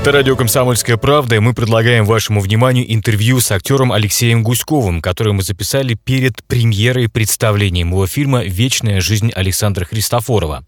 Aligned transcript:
Это 0.00 0.12
радио 0.12 0.34
«Комсомольская 0.34 0.96
правда», 0.96 1.36
и 1.36 1.40
мы 1.40 1.52
предлагаем 1.52 2.06
вашему 2.06 2.40
вниманию 2.40 2.90
интервью 2.90 3.38
с 3.38 3.52
актером 3.52 3.92
Алексеем 3.92 4.42
Гуськовым, 4.42 5.02
которое 5.02 5.32
мы 5.32 5.42
записали 5.42 5.92
перед 5.92 6.42
премьерой 6.44 7.10
представлением 7.10 7.90
его 7.90 8.06
фильма 8.06 8.42
«Вечная 8.42 9.02
жизнь 9.02 9.30
Александра 9.34 9.84
Христофорова». 9.84 10.64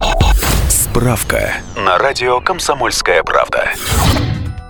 Справка 0.69 1.55
на 1.75 1.97
радио 1.97 2.41
«Комсомольская 2.41 3.23
правда». 3.23 3.71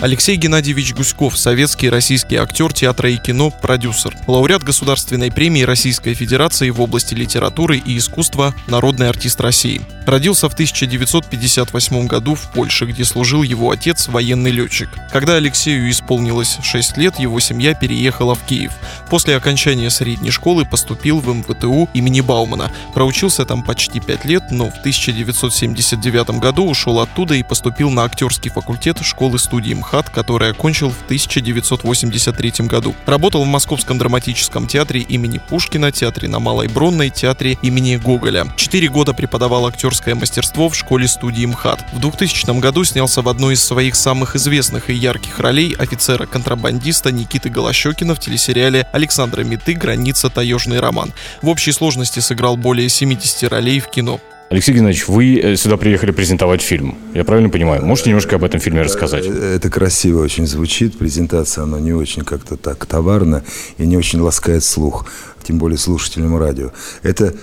Алексей 0.04 0.36
Геннадьевич 0.36 0.94
Гуськов, 0.94 1.38
советский 1.38 1.86
и 1.86 1.90
российский 1.90 2.36
актер 2.36 2.74
театра 2.74 3.10
и 3.10 3.16
кино, 3.16 3.52
продюсер, 3.52 4.14
лауреат 4.28 4.62
Государственной 4.62 5.32
премии 5.32 5.62
Российской 5.62 6.14
Федерации 6.14 6.72
в 6.72 6.82
области 6.82 7.14
литературы 7.14 7.78
и 7.78 7.98
искусства, 7.98 8.54
народный 8.68 9.08
артист 9.08 9.40
России. 9.40 9.82
Родился 10.06 10.50
в 10.50 10.54
1958 10.56 12.08
году 12.08 12.36
в 12.36 12.52
Польше, 12.52 12.84
где 12.84 13.06
служил 13.06 13.44
его 13.44 13.72
отец, 13.72 14.10
военный 14.10 14.52
летчик. 14.52 14.90
Когда 15.14 15.36
Алексею 15.36 15.90
исполнилось 15.90 16.58
6 16.62 16.98
лет, 16.98 17.18
его 17.18 17.40
семья 17.40 17.74
переехала 17.74 18.36
в 18.36 18.44
Киев. 18.44 18.74
После 19.10 19.38
окончания 19.38 19.90
средней 19.90 20.32
школы 20.32 20.66
поступил 20.66 21.22
в 21.22 21.34
МВТУ 21.34 21.88
имени 21.94 22.20
Баумана. 22.20 22.74
Проучился 22.94 23.46
там 23.46 23.64
почти 23.64 24.02
5 24.02 24.26
лет, 24.26 24.44
но 24.52 24.70
в 24.70 24.80
1979 24.80 26.42
году 26.42 26.66
ушел 26.66 27.00
оттуда 27.00 27.36
и 27.36 27.44
поступил 27.44 27.90
на 27.90 28.04
актерский 28.04 28.52
факультет 28.52 28.98
школы-студии 29.02 29.74
МХАТ 29.74 29.93
МХАТ, 29.94 30.10
который 30.10 30.50
окончил 30.50 30.90
в 30.90 31.04
1983 31.06 32.66
году. 32.68 32.96
Работал 33.06 33.44
в 33.44 33.48
Московском 33.48 34.00
драматическом 34.00 34.66
театре 34.66 35.02
имени 35.02 35.40
Пушкина, 35.50 35.92
театре 35.92 36.28
на 36.28 36.40
Малой 36.40 36.68
Бронной, 36.68 37.12
театре 37.12 37.60
имени 37.62 37.98
Гоголя. 37.98 38.48
Четыре 38.56 38.90
года 38.90 39.14
преподавал 39.14 39.68
актерское 39.68 40.16
мастерство 40.16 40.70
в 40.70 40.76
школе-студии 40.76 41.46
МХАТ. 41.46 41.86
В 41.94 42.00
2000 42.00 42.60
году 42.60 42.84
снялся 42.84 43.22
в 43.22 43.30
одной 43.30 43.54
из 43.54 43.64
своих 43.64 43.96
самых 43.96 44.36
известных 44.36 44.90
и 44.90 44.96
ярких 44.96 45.40
ролей 45.40 45.76
офицера-контрабандиста 45.78 47.12
Никиты 47.12 47.50
Голощекина 47.50 48.16
в 48.16 48.20
телесериале 48.20 48.88
Александра 48.92 49.44
Миты 49.44 49.74
«Граница. 49.74 50.30
Таежный 50.30 50.80
роман». 50.80 51.14
В 51.44 51.50
общей 51.50 51.72
сложности 51.72 52.20
сыграл 52.20 52.58
более 52.58 52.90
70 52.90 53.44
ролей 53.50 53.80
в 53.80 53.90
кино. 53.90 54.20
Алексей 54.54 54.76
Геннадьевич, 54.76 55.08
вы 55.08 55.40
э, 55.40 55.56
сюда 55.56 55.78
приехали 55.78 56.12
презентовать 56.12 56.62
фильм. 56.62 56.96
Я 57.16 57.24
правильно 57.24 57.50
понимаю? 57.50 57.84
Можете 57.84 58.12
немножко 58.12 58.36
об 58.36 58.44
этом 58.44 58.60
фильме 58.60 58.84
рассказать? 58.84 59.26
Э, 59.26 59.56
это 59.56 59.68
красиво 59.72 60.22
очень 60.22 60.46
звучит. 60.46 60.96
Презентация, 60.96 61.64
она 61.64 61.80
не 61.80 61.92
очень 61.92 62.24
как-то 62.24 62.56
так 62.56 62.86
товарно 62.86 63.44
и 63.80 63.88
не 63.88 63.98
очень 63.98 64.20
ласкает 64.20 64.64
слух, 64.64 65.08
тем 65.42 65.58
более 65.58 65.80
слушателям 65.80 66.38
радио. 66.38 66.70
Это 67.02 67.34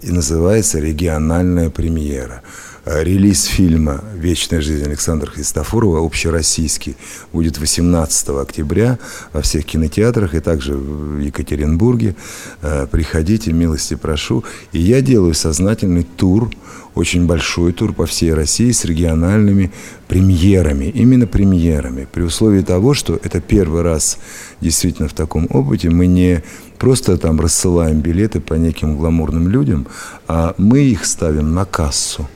и 0.00 0.12
называется 0.12 0.78
региональная 0.78 1.70
премьера. 1.70 2.42
Э, 2.90 3.04
релиз 3.04 3.44
фильма 3.44 4.02
«Вечная 4.16 4.60
жизнь» 4.60 4.84
Александра 4.84 5.30
Христофорова, 5.30 6.04
общероссийский, 6.04 6.96
будет 7.32 7.58
18 7.58 8.30
октября 8.30 8.98
во 9.32 9.42
всех 9.42 9.64
кинотеатрах 9.64 10.34
и 10.34 10.40
также 10.40 10.74
в 10.74 11.20
Екатеринбурге. 11.20 12.16
Э, 12.62 12.88
приходите, 12.90 13.52
милости 13.52 13.94
прошу. 13.94 14.42
И 14.72 14.80
я 14.80 15.02
делаю 15.02 15.34
сознательный 15.34 16.02
тур, 16.02 16.50
очень 16.96 17.26
большой 17.26 17.72
тур 17.72 17.92
по 17.92 18.06
всей 18.06 18.34
России 18.34 18.72
с 18.72 18.84
региональными 18.84 19.70
премьерами, 20.08 20.86
именно 20.86 21.28
премьерами, 21.28 22.08
при 22.10 22.22
условии 22.22 22.62
того, 22.62 22.94
что 22.94 23.20
это 23.22 23.40
первый 23.40 23.82
раз 23.82 24.18
действительно 24.60 25.06
в 25.06 25.14
таком 25.14 25.46
опыте 25.50 25.90
мы 25.90 26.08
не 26.08 26.42
просто 26.76 27.16
там 27.18 27.40
рассылаем 27.40 28.00
билеты 28.00 28.40
по 28.40 28.54
неким 28.54 28.96
гламурным 28.98 29.46
людям, 29.46 29.86
а 30.26 30.56
мы 30.58 30.80
их 30.80 31.06
ставим 31.06 31.54
на 31.54 31.64
кассу 31.64 32.28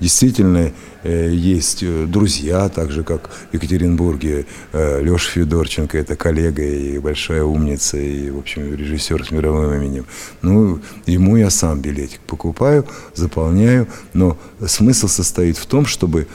действительно 0.00 0.72
э, 1.02 1.30
есть 1.32 1.82
э, 1.82 2.06
друзья, 2.06 2.68
так 2.68 2.90
же, 2.90 3.04
как 3.04 3.30
в 3.50 3.54
Екатеринбурге 3.54 4.46
э, 4.72 5.02
Леша 5.02 5.30
Федорченко, 5.30 5.98
это 5.98 6.16
коллега 6.16 6.62
и 6.62 6.98
большая 6.98 7.44
умница, 7.44 7.96
и, 7.96 8.30
в 8.30 8.38
общем, 8.38 8.74
режиссер 8.74 9.24
с 9.24 9.30
мировым 9.30 9.74
именем. 9.74 10.06
Ну, 10.42 10.80
ему 11.06 11.36
я 11.36 11.50
сам 11.50 11.80
билетик 11.80 12.20
покупаю, 12.20 12.86
заполняю, 13.14 13.88
но 14.12 14.38
смысл 14.66 15.08
состоит 15.08 15.56
в 15.56 15.66
том, 15.66 15.86
чтобы 15.86 16.26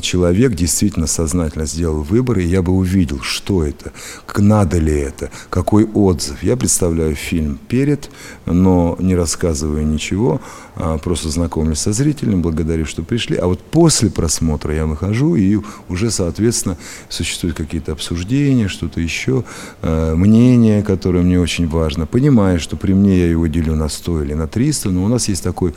человек 0.00 0.54
действительно 0.54 1.06
сознательно 1.06 1.66
сделал 1.66 2.02
выбор, 2.02 2.38
и 2.38 2.44
я 2.44 2.62
бы 2.62 2.72
увидел, 2.72 3.20
что 3.20 3.64
это, 3.64 3.92
надо 4.36 4.78
ли 4.78 4.94
это, 4.94 5.30
какой 5.50 5.84
отзыв. 5.84 6.42
Я 6.42 6.56
представляю 6.56 7.14
фильм 7.14 7.58
перед, 7.68 8.10
но 8.46 8.96
не 8.98 9.14
рассказываю 9.14 9.86
ничего, 9.86 10.40
а 10.74 10.98
просто 10.98 11.28
знакомлюсь 11.28 11.78
со 11.78 11.92
зрителем, 11.92 12.42
благодарю, 12.42 12.84
что 12.84 13.02
пришли. 13.02 13.36
А 13.36 13.46
вот 13.46 13.60
после 13.60 14.10
просмотра 14.10 14.74
я 14.74 14.86
выхожу, 14.86 15.36
и 15.36 15.58
уже, 15.88 16.10
соответственно, 16.10 16.76
существуют 17.08 17.56
какие-то 17.56 17.92
обсуждения, 17.92 18.68
что-то 18.68 19.00
еще, 19.00 19.44
э, 19.82 20.14
мнение, 20.14 20.82
которое 20.82 21.22
мне 21.22 21.40
очень 21.40 21.68
важно. 21.68 22.06
Понимаю, 22.06 22.60
что 22.60 22.76
при 22.76 22.92
мне 22.92 23.18
я 23.18 23.30
его 23.30 23.46
делю 23.46 23.74
на 23.74 23.88
100 23.88 24.22
или 24.22 24.34
на 24.34 24.48
300, 24.48 24.90
но 24.90 25.04
у 25.04 25.08
нас 25.08 25.28
есть 25.28 25.42
такой 25.42 25.74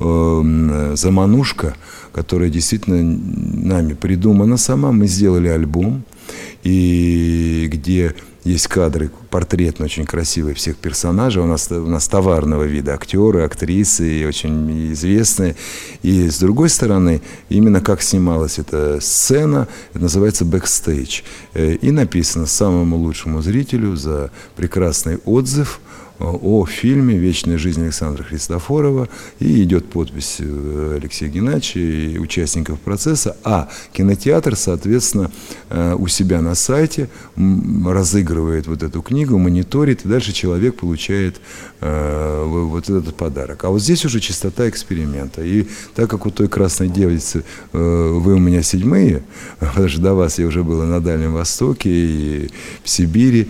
э, 0.00 0.92
заманушка, 0.96 1.74
которая 2.12 2.50
действительно 2.50 3.02
нами 3.02 3.94
придумана 3.94 4.56
сама. 4.56 4.92
Мы 4.92 5.06
сделали 5.06 5.48
альбом, 5.48 6.04
и 6.62 7.68
где 7.70 8.14
есть 8.44 8.66
кадры 8.68 9.10
портретно 9.30 9.84
очень 9.84 10.06
красивые 10.06 10.54
всех 10.54 10.76
персонажей. 10.76 11.42
У 11.42 11.46
нас, 11.46 11.70
у 11.70 11.86
нас 11.86 12.08
товарного 12.08 12.64
вида 12.64 12.94
актеры, 12.94 13.42
актрисы, 13.42 14.26
очень 14.26 14.92
известные. 14.92 15.54
И 16.02 16.30
с 16.30 16.38
другой 16.38 16.70
стороны, 16.70 17.20
именно 17.48 17.80
как 17.80 18.00
снималась 18.00 18.58
эта 18.58 19.00
сцена, 19.00 19.68
это 19.90 20.02
называется 20.02 20.44
бэкстейдж. 20.44 21.22
Э, 21.54 21.74
и 21.74 21.90
написано 21.90 22.46
самому 22.46 22.96
лучшему 22.96 23.42
зрителю 23.42 23.96
за 23.96 24.30
прекрасный 24.56 25.18
отзыв– 25.24 25.80
о 26.18 26.66
фильме 26.66 27.16
«Вечная 27.16 27.58
жизнь 27.58 27.82
Александра 27.82 28.24
Христофорова». 28.24 29.08
И 29.38 29.62
идет 29.62 29.88
подпись 29.88 30.36
э, 30.40 30.98
Алексея 31.00 31.30
Геннадьевича 31.30 31.78
и 31.78 32.18
участников 32.18 32.80
процесса. 32.80 33.36
А 33.44 33.68
кинотеатр, 33.92 34.56
соответственно, 34.56 35.30
э, 35.70 35.94
у 35.96 36.08
себя 36.08 36.40
на 36.40 36.54
сайте 36.54 37.08
разыгрывает 37.36 38.66
вот 38.66 38.82
эту 38.82 39.00
книгу, 39.00 39.38
мониторит, 39.38 40.04
и 40.04 40.08
дальше 40.08 40.32
человек 40.32 40.76
получает 40.76 41.40
э, 41.80 42.44
вот 42.44 42.90
этот 42.90 43.14
подарок. 43.14 43.64
А 43.64 43.70
вот 43.70 43.80
здесь 43.80 44.04
уже 44.04 44.18
чистота 44.20 44.68
эксперимента. 44.68 45.42
И 45.42 45.66
так 45.94 46.10
как 46.10 46.26
у 46.26 46.30
той 46.30 46.48
красной 46.48 46.88
девицы 46.88 47.44
вы 47.72 48.34
у 48.34 48.38
меня 48.38 48.62
седьмые, 48.62 49.22
потому 49.60 49.88
что 49.88 50.00
до 50.00 50.14
вас 50.14 50.38
я 50.38 50.46
уже 50.46 50.64
был 50.64 50.82
на 50.82 51.00
Дальнем 51.00 51.34
Востоке 51.34 51.90
и 51.90 52.50
в 52.82 52.88
Сибири, 52.88 53.48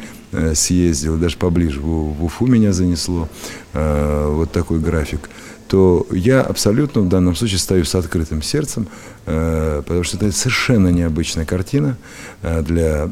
съездил, 0.54 1.16
даже 1.16 1.36
поближе 1.36 1.80
в, 1.80 2.12
в 2.14 2.24
Уфу 2.24 2.46
меня 2.46 2.72
занесло, 2.72 3.28
э, 3.72 4.28
вот 4.30 4.52
такой 4.52 4.78
график, 4.78 5.30
то 5.68 6.06
я 6.10 6.40
абсолютно 6.40 7.02
в 7.02 7.08
данном 7.08 7.34
случае 7.34 7.58
стою 7.58 7.84
с 7.84 7.94
открытым 7.94 8.42
сердцем, 8.42 8.88
э, 9.26 9.82
потому 9.86 10.04
что 10.04 10.16
это 10.16 10.32
совершенно 10.32 10.88
необычная 10.88 11.44
картина 11.44 11.96
для 12.42 13.08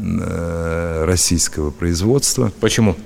российского 1.05 1.71
производства. 1.71 2.53
Почему? 2.61 2.97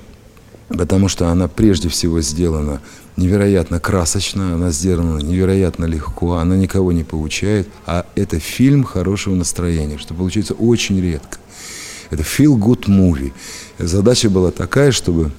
Потому 0.69 1.09
что 1.09 1.27
она 1.27 1.47
прежде 1.47 1.89
всего 1.89 2.21
сделана 2.21 2.81
невероятно 3.17 3.79
красочно, 3.79 4.53
она 4.55 4.71
сделана 4.71 5.19
невероятно 5.19 5.85
легко, 5.85 6.35
она 6.35 6.55
никого 6.55 6.91
не 6.91 7.03
получает, 7.03 7.67
а 7.85 8.05
это 8.15 8.39
фильм 8.39 8.83
хорошего 8.83 9.35
настроения, 9.35 9.97
что 9.97 10.13
получается 10.13 10.53
очень 10.53 11.01
редко. 11.01 11.37
Это 12.11 12.23
feel-good 12.23 12.87
movie. 12.87 13.31
Задача 13.79 14.29
была 14.29 14.51
такая, 14.51 14.91
чтобы 14.91 15.31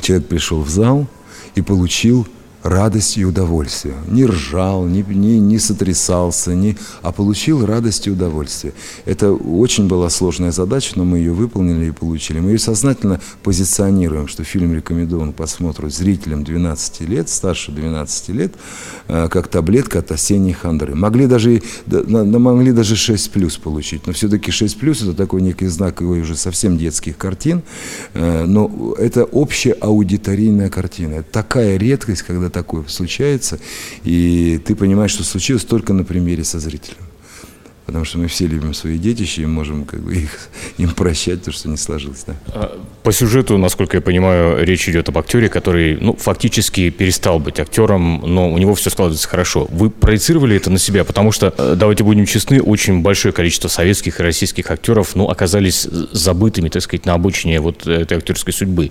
человек 0.00 0.28
пришел 0.28 0.62
в 0.62 0.70
зал 0.70 1.06
и 1.54 1.60
получил 1.60 2.26
радость 2.64 3.18
и 3.18 3.24
удовольствие. 3.24 3.94
Не 4.08 4.24
ржал, 4.24 4.86
не, 4.86 5.02
не, 5.02 5.38
не 5.38 5.58
сотрясался, 5.58 6.54
не, 6.54 6.76
а 7.02 7.12
получил 7.12 7.64
радость 7.64 8.06
и 8.06 8.10
удовольствие. 8.10 8.72
Это 9.04 9.32
очень 9.32 9.86
была 9.86 10.08
сложная 10.08 10.50
задача, 10.50 10.92
но 10.96 11.04
мы 11.04 11.18
ее 11.18 11.32
выполнили 11.32 11.86
и 11.86 11.90
получили. 11.90 12.40
Мы 12.40 12.52
ее 12.52 12.58
сознательно 12.58 13.20
позиционируем, 13.42 14.28
что 14.28 14.44
фильм 14.44 14.74
рекомендован 14.74 15.34
к 15.34 15.36
просмотру 15.36 15.90
зрителям 15.90 16.42
12 16.42 17.02
лет, 17.02 17.28
старше 17.28 17.70
12 17.70 18.28
лет, 18.30 18.54
э, 19.08 19.28
как 19.28 19.48
таблетка 19.48 19.98
от 19.98 20.10
осенней 20.10 20.54
хандры. 20.54 20.94
Могли 20.94 21.26
даже, 21.26 21.60
могли 21.86 22.72
даже 22.72 22.96
6 22.96 23.30
плюс 23.30 23.58
получить, 23.58 24.06
но 24.06 24.14
все-таки 24.14 24.50
6 24.50 24.78
плюс 24.78 25.02
это 25.02 25.12
такой 25.12 25.42
некий 25.42 25.66
знак 25.66 26.00
его 26.00 26.12
уже 26.12 26.34
совсем 26.34 26.78
детских 26.78 27.18
картин, 27.18 27.62
э, 28.14 28.46
но 28.46 28.94
это 28.98 29.24
общая 29.24 29.72
аудиторийная 29.72 30.70
картина. 30.70 31.16
Это 31.16 31.30
такая 31.30 31.76
редкость, 31.76 32.22
когда 32.22 32.53
такое 32.54 32.84
случается, 32.88 33.58
и 34.04 34.58
ты 34.64 34.74
понимаешь, 34.74 35.10
что 35.10 35.24
случилось 35.24 35.64
только 35.64 35.92
на 35.92 36.04
примере 36.04 36.44
со 36.44 36.58
зрителем. 36.58 37.03
Потому 37.86 38.04
что 38.04 38.18
мы 38.18 38.28
все 38.28 38.46
любим 38.46 38.74
свои 38.74 38.98
детища 38.98 39.42
и 39.42 39.46
можем 39.46 39.84
как 39.84 40.00
бы 40.00 40.14
их, 40.14 40.48
им 40.78 40.90
прощать 40.90 41.42
то, 41.42 41.52
что 41.52 41.68
не 41.68 41.76
сложилось. 41.76 42.24
Да? 42.26 42.34
А, 42.48 42.80
по 43.02 43.12
сюжету, 43.12 43.58
насколько 43.58 43.96
я 43.96 44.00
понимаю, 44.00 44.64
речь 44.64 44.88
идет 44.88 45.08
об 45.08 45.18
актере, 45.18 45.48
который 45.48 45.98
ну, 46.00 46.14
фактически 46.14 46.90
перестал 46.90 47.38
быть 47.38 47.60
актером, 47.60 48.22
но 48.24 48.50
у 48.50 48.58
него 48.58 48.74
все 48.74 48.90
складывается 48.90 49.28
хорошо. 49.28 49.66
Вы 49.70 49.90
проецировали 49.90 50.56
это 50.56 50.70
на 50.70 50.78
себя, 50.78 51.04
потому 51.04 51.32
что, 51.32 51.52
э, 51.56 51.74
давайте 51.76 52.04
будем 52.04 52.26
честны, 52.26 52.62
очень 52.62 53.02
большое 53.02 53.32
количество 53.32 53.68
советских 53.68 54.20
и 54.20 54.22
российских 54.22 54.70
актеров 54.70 55.14
ну, 55.14 55.28
оказались 55.28 55.82
забытыми, 56.12 56.68
так 56.68 56.82
сказать, 56.82 57.06
на 57.06 57.14
обочине 57.14 57.60
вот 57.60 57.86
этой 57.86 58.18
актерской 58.18 58.52
судьбы. 58.52 58.90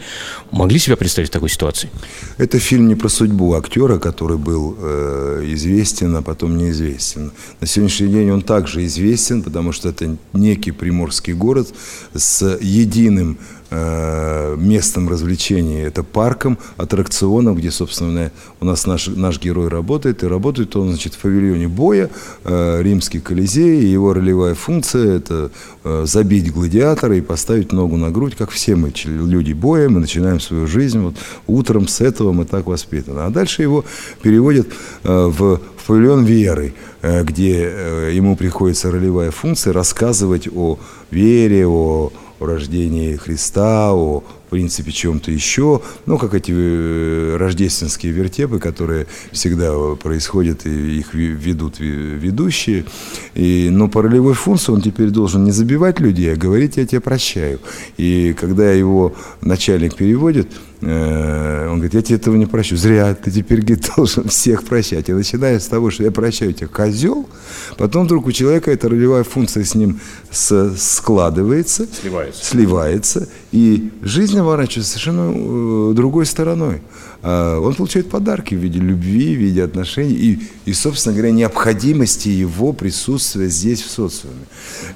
Могли 0.51 0.78
себя 0.80 0.96
представить 0.96 1.30
в 1.30 1.34
такой 1.34 1.50
ситуации? 1.50 1.89
Это 2.38 2.60
фильм 2.60 2.88
не 2.88 2.96
про 2.96 3.10
судьбу 3.10 3.54
актера, 3.56 3.98
который 3.98 4.38
был 4.38 4.78
э, 4.80 5.44
известен, 5.54 6.16
а 6.16 6.22
потом 6.22 6.57
неизвестен. 6.57 7.31
На 7.60 7.68
сегодняшний 7.68 8.07
день 8.07 8.30
он 8.31 8.42
также 8.42 8.82
известен, 8.85 9.41
потому 9.44 9.71
что 9.71 9.89
это 9.89 10.18
некий 10.33 10.71
приморский 10.71 11.33
город 11.33 11.74
с 12.13 12.57
единым 12.62 13.38
местом 13.74 15.10
развлечений, 15.10 15.81
это 15.81 16.04
парком, 16.04 16.58
аттракционом, 16.78 17.56
где, 17.56 17.72
собственно, 17.72 18.31
у 18.60 18.66
нас 18.66 18.86
наш, 18.86 19.08
наш 19.08 19.42
герой 19.42 19.68
работает, 19.68 20.24
и 20.24 20.28
работает 20.28 20.75
он, 20.75 20.90
значит, 20.90 21.16
в 21.16 21.20
павильоне 21.20 21.68
боя, 21.68 22.10
э, 22.44 22.81
римский 22.81 23.20
колизей, 23.20 23.81
и 23.81 23.88
его 23.88 24.14
ролевая 24.14 24.54
функция– 24.54 25.18
это 25.18 25.52
э, 25.84 26.04
забить 26.06 26.54
гладиатора 26.54 27.18
и 27.18 27.22
поставить 27.22 27.72
ногу 27.72 27.98
на 27.98 28.12
грудь, 28.12 28.36
как 28.36 28.52
все 28.52 28.75
мы, 28.75 28.94
люди 29.06 29.54
боя, 29.54 29.90
мы 29.90 30.00
начинаем 30.00 30.40
свою 30.40 30.68
жизнь, 30.68 31.00
вот 31.00 31.16
утром 31.48 31.88
с 31.88 32.02
этого 32.02 32.31
мы 32.31 32.46
так 32.46 32.68
воспитаны. 32.68 33.22
А 33.22 33.30
дальше 33.30 33.62
его 33.62 33.86
переводят 34.22 34.68
э, 35.04 35.25
в, 35.25 35.60
павильон 35.88 36.25
веры, 36.25 36.74
э, 37.02 37.24
где 37.24 37.66
э, 37.66 38.12
ему 38.14 38.36
приходится 38.36 38.92
ролевая 38.92 39.31
функция 39.31 39.74
рассказывать 39.74 40.48
о 40.54 40.78
вере, 41.12 41.68
о 41.68 42.12
о 42.39 42.45
рождении 42.45 43.15
Христа, 43.15 43.94
о 43.94 44.24
принципе 44.53 44.91
чем-то 44.91 45.31
еще, 45.31 45.81
ну, 46.06 46.19
как 46.19 46.35
эти 46.35 46.51
э, 46.56 47.38
рождественские 47.38 48.12
вертепы, 48.12 48.59
которые 48.59 49.07
всегда 49.31 49.95
происходят, 49.95 50.68
и 50.68 51.00
их 51.00 51.15
ведут 51.15 51.80
ведущие. 51.80 52.85
И, 53.33 53.69
но 53.71 53.88
по 53.88 54.03
ролевой 54.03 54.35
он 54.68 54.81
теперь 54.81 55.09
должен 55.09 55.44
не 55.44 55.51
забивать 55.51 56.00
людей, 56.00 56.33
а 56.33 56.35
говорить 56.35 56.77
«я 56.77 56.85
тебя 56.85 57.01
прощаю». 57.01 57.59
И 57.97 58.36
когда 58.39 58.71
его 58.71 59.15
начальник 59.41 59.95
переводит, 59.95 60.47
э, 60.51 60.73
он 60.83 61.75
говорит, 61.75 61.94
я 61.94 62.01
тебе 62.01 62.18
этого 62.18 62.35
не 62.35 62.45
прощу. 62.45 62.75
Зря, 62.77 63.13
ты 63.15 63.31
теперь 63.31 63.62
говорит, 63.62 63.89
должен 63.95 64.27
всех 64.27 64.63
прощать. 64.63 65.09
И 65.09 65.13
начиная 65.13 65.59
с 65.59 65.68
того, 65.68 65.91
что 65.91 66.03
я 66.03 66.12
прощаю 66.12 66.53
тебя, 66.53 66.68
козел, 66.68 67.27
потом 67.77 68.06
вдруг 68.06 68.27
у 68.27 68.31
человека 68.31 68.71
эта 68.71 68.89
ролевая 68.89 69.24
функция 69.24 69.63
с 69.63 69.75
ним 69.75 70.00
складывается, 70.31 71.88
сливается, 72.01 72.45
сливается 72.45 73.30
и 73.51 73.91
жизнь 74.01 74.35
наворачивается 74.35 74.91
совершенно 74.91 75.31
э, 75.33 75.94
другой 75.94 76.25
стороной. 76.25 76.81
А, 77.24 77.58
он 77.60 77.74
получает 77.74 78.10
подарки 78.10 78.54
в 78.54 78.58
виде 78.58 78.80
любви, 78.80 79.34
в 79.36 79.40
виде 79.40 79.64
отношений 79.64 80.14
и, 80.14 80.40
и, 80.66 80.74
собственно 80.74 81.16
говоря, 81.16 81.31
необходимости 81.31 82.28
его 82.28 82.74
присутствия 82.74 83.48
здесь, 83.48 83.81
в 83.81 83.90
социуме. 83.90 84.46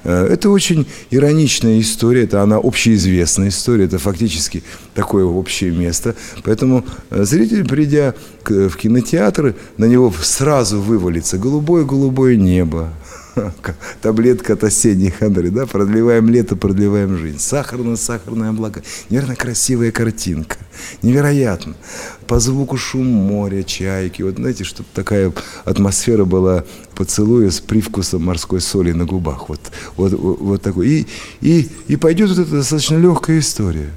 А, 0.04 0.26
это 0.26 0.50
очень 0.50 0.86
ироничная 1.10 1.80
история, 1.80 2.24
это 2.24 2.42
она 2.42 2.58
общеизвестная 2.58 3.48
история, 3.48 3.86
это 3.86 3.98
фактически 3.98 4.62
такое 4.94 5.24
общее 5.24 5.70
место. 5.70 6.14
Поэтому 6.44 6.84
э, 7.08 7.24
зритель, 7.24 7.66
придя 7.66 8.14
в 8.44 8.76
кинотеатры, 8.76 9.54
на 9.78 9.86
него 9.86 10.12
сразу 10.22 10.80
вывалится 10.80 11.38
голубое-голубое 11.38 12.36
небо, 12.36 12.92
таблетка 14.02 14.54
от 14.54 14.64
осенней 14.64 15.10
хандры, 15.10 15.50
да, 15.50 15.66
продлеваем 15.66 16.28
лето, 16.28 16.56
продлеваем 16.56 17.16
жизнь. 17.16 17.38
Сахарно-сахарное 17.38 18.50
облако. 18.50 18.82
Невероятно 19.10 19.36
красивая 19.36 19.90
картинка. 19.90 20.56
Невероятно. 21.02 21.74
По 22.26 22.40
звуку 22.40 22.76
шум 22.76 23.06
моря, 23.06 23.62
чайки. 23.62 24.22
Вот 24.22 24.36
знаете, 24.36 24.64
чтобы 24.64 24.88
такая 24.94 25.32
атмосфера 25.64 26.24
была 26.24 26.64
поцелуя 26.94 27.50
с 27.50 27.60
привкусом 27.60 28.24
морской 28.24 28.60
соли 28.60 28.92
на 28.92 29.04
губах. 29.04 29.48
Вот, 29.48 29.60
вот, 29.96 30.12
вот 30.12 30.62
такой. 30.62 30.88
И, 30.88 31.06
и, 31.40 31.68
и 31.88 31.96
пойдет 31.96 32.30
вот 32.30 32.38
эта 32.38 32.50
достаточно 32.50 32.96
легкая 32.96 33.38
история. 33.38 33.90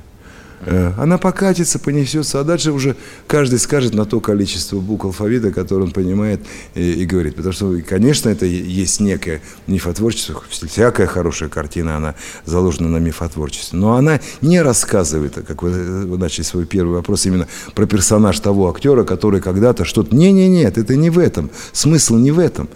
Э, 0.65 0.93
она 0.97 1.17
покатится, 1.17 1.79
понесется, 1.79 2.39
а 2.39 2.43
дальше 2.43 2.71
уже 2.71 2.95
каждый 3.27 3.59
скажет 3.59 3.93
на 3.93 4.05
то 4.05 4.19
количество 4.19 4.79
букв 4.79 5.05
алфавита, 5.05 5.51
которое 5.51 5.83
он 5.83 5.91
понимает 5.91 6.41
и, 6.75 6.93
и 6.93 7.05
говорит. 7.05 7.35
Потому 7.35 7.53
что, 7.53 7.77
конечно, 7.87 8.29
это 8.29 8.45
есть 8.45 8.99
некое 8.99 9.41
мифотворчество, 9.67 10.41
всякая 10.49 11.07
хорошая 11.07 11.49
картина, 11.49 11.97
она 11.97 12.15
заложена 12.45 12.89
на 12.89 12.97
мифотворчестве, 12.97 13.79
но 13.79 13.95
она 13.95 14.19
не 14.41 14.61
рассказывает, 14.61 15.33
как 15.47 15.63
вы, 15.63 15.71
вы 16.05 16.17
начали 16.17 16.43
свой 16.43 16.65
первый 16.65 16.95
вопрос, 16.95 17.25
именно 17.25 17.47
про 17.73 17.85
персонаж 17.85 18.39
того 18.39 18.69
актера, 18.69 19.03
который 19.03 19.41
когда-то 19.41 19.85
что-то... 19.85 20.15
Не-не-нет, 20.15 20.77
это 20.77 20.95
не 20.95 21.09
в 21.09 21.17
этом, 21.17 21.49
смысл 21.73 22.15
не 22.15 22.31
в 22.31 22.39
этом. 22.39 22.69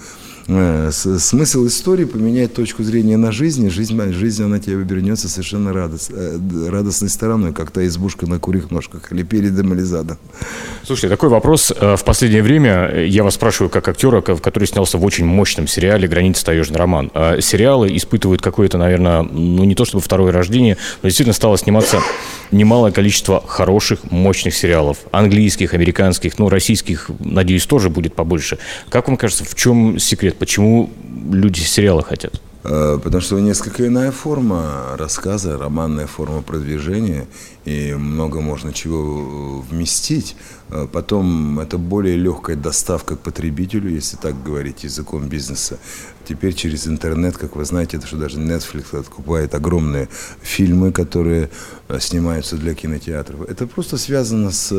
Э, 0.48 0.92
смысл 0.92 1.66
истории 1.66 2.06
поменять 2.06 2.54
точку 2.54 2.84
зрения 2.84 3.18
на 3.18 3.32
жизнь, 3.32 3.68
жизнь, 3.70 4.00
жизнь 4.14 4.44
она 4.44 4.60
тебе 4.60 4.78
обернется 4.78 5.28
совершенно 5.28 5.74
радост, 5.74 6.12
э, 6.14 6.38
радостной 6.70 7.10
стороной, 7.10 7.52
как 7.52 7.72
та 7.72 7.86
избушка 7.88 8.28
на 8.28 8.38
курьих 8.38 8.70
ножках, 8.70 9.12
или 9.12 9.24
передом, 9.24 9.74
или 9.74 9.82
задом. 9.82 10.18
Слушайте, 10.84 11.10
такой 11.10 11.30
вопрос. 11.30 11.74
Э, 11.76 11.96
в 11.96 12.04
последнее 12.04 12.44
время 12.44 13.06
я 13.06 13.24
вас 13.24 13.36
спрашиваю, 13.36 13.72
как 13.72 13.88
актера, 13.88 14.22
который 14.22 14.68
снялся 14.68 15.00
в 15.00 15.06
очень 15.06 15.26
мощном 15.26 15.68
сериале 15.68 16.08
«Граница. 16.08 16.46
Таежный 16.46 16.78
роман». 16.78 17.12
Сериалы 17.42 17.96
испытывают 17.96 18.42
какое-то, 18.42 18.78
наверное, 18.78 19.24
ну 19.24 19.64
не 19.64 19.74
то 19.74 19.86
чтобы 19.86 20.04
второе 20.04 20.32
рождение, 20.32 20.78
но 21.02 21.10
действительно 21.10 21.34
стало 21.34 21.58
сниматься 21.58 22.02
немалое 22.52 22.92
количество 22.92 23.46
хороших, 23.46 24.12
мощных 24.12 24.56
сериалов. 24.56 25.00
Английских, 25.12 25.74
американских, 25.74 26.40
ну, 26.40 26.50
российских, 26.50 27.10
надеюсь, 27.20 27.66
тоже 27.66 27.90
будет 27.90 28.16
побольше. 28.16 28.58
Как 28.90 29.08
вам 29.08 29.18
кажется, 29.18 29.46
в 29.46 29.56
чем 29.56 30.00
секрет? 30.00 30.38
Почему 30.38 30.90
люди 31.32 31.60
сериалы 31.60 32.04
хотят? 32.04 32.42
Э, 32.68 33.00
потому 33.02 33.22
что 33.22 33.40
несколько 33.40 33.86
иная 33.86 34.12
форма 34.12 34.96
рассказа, 34.98 35.58
романная 35.58 36.08
форма 36.08 36.42
продвижения, 36.42 37.28
и 37.64 37.94
много 37.94 38.42
можно 38.42 38.74
чего 38.74 39.60
вместить. 39.62 40.36
Э, 40.70 40.88
потом 40.92 41.60
это 41.60 41.78
более 41.78 42.18
легкая 42.18 42.56
доставка 42.56 43.18
к 43.18 43.20
потребителю, 43.20 43.92
если 43.92 44.18
так 44.18 44.42
говорить 44.44 44.84
языком 44.84 45.28
бизнеса. 45.28 45.78
Теперь 46.28 46.56
через 46.56 46.88
интернет, 46.88 47.38
как 47.38 47.56
вы 47.56 47.66
знаете, 47.66 47.98
это 47.98 48.08
что 48.08 48.18
даже 48.18 48.40
Netflix 48.40 49.00
откупает 49.00 49.54
огромные 49.54 50.10
фильмы, 50.42 50.92
которые 50.92 51.52
э, 51.88 52.00
снимаются 52.00 52.58
для 52.58 52.74
кинотеатров. 52.74 53.42
Это 53.48 53.68
просто 53.68 53.98
связано 53.98 54.52
с 54.52 54.72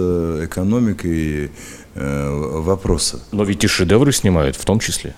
экономикой 0.44 1.50
вопроса. 1.94 3.20
Но 3.32 3.44
ведь 3.44 3.64
и 3.64 3.66
шедевры 3.68 4.12
снимают 4.12 4.54
в 4.56 4.66
том 4.66 4.80
числе. 4.80 5.14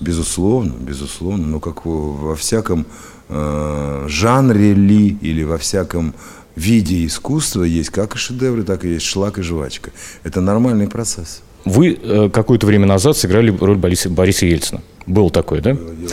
Безусловно, 0.00 0.72
безусловно. 0.78 1.46
Но 1.46 1.60
как 1.60 1.84
во 1.84 2.34
всяком 2.34 2.86
э, 3.28 4.06
жанре 4.08 4.74
ли 4.74 5.16
или 5.20 5.42
во 5.44 5.58
всяком 5.58 6.14
виде 6.56 7.06
искусства 7.06 7.64
есть 7.64 7.90
как 7.90 8.14
и 8.14 8.18
шедевры, 8.18 8.62
так 8.62 8.84
и 8.84 8.88
есть 8.94 9.06
шлак 9.06 9.38
и 9.38 9.42
жвачка. 9.42 9.90
Это 10.24 10.40
нормальный 10.40 10.88
процесс. 10.88 11.42
Вы 11.64 11.98
э, 12.02 12.30
какое-то 12.30 12.66
время 12.66 12.86
назад 12.86 13.16
сыграли 13.16 13.56
роль 13.56 13.76
Бориса, 13.76 14.08
Бориса 14.08 14.46
Ельцина. 14.46 14.80
Был 15.06 15.30
такой, 15.30 15.60
да? 15.60 15.74
Было 15.74 15.94
дело. 15.94 16.12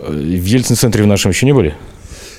Э, 0.00 0.12
в 0.12 0.44
Ельцин-центре 0.44 1.02
в 1.02 1.06
нашем 1.06 1.30
еще 1.30 1.46
не 1.46 1.52
были? 1.52 1.74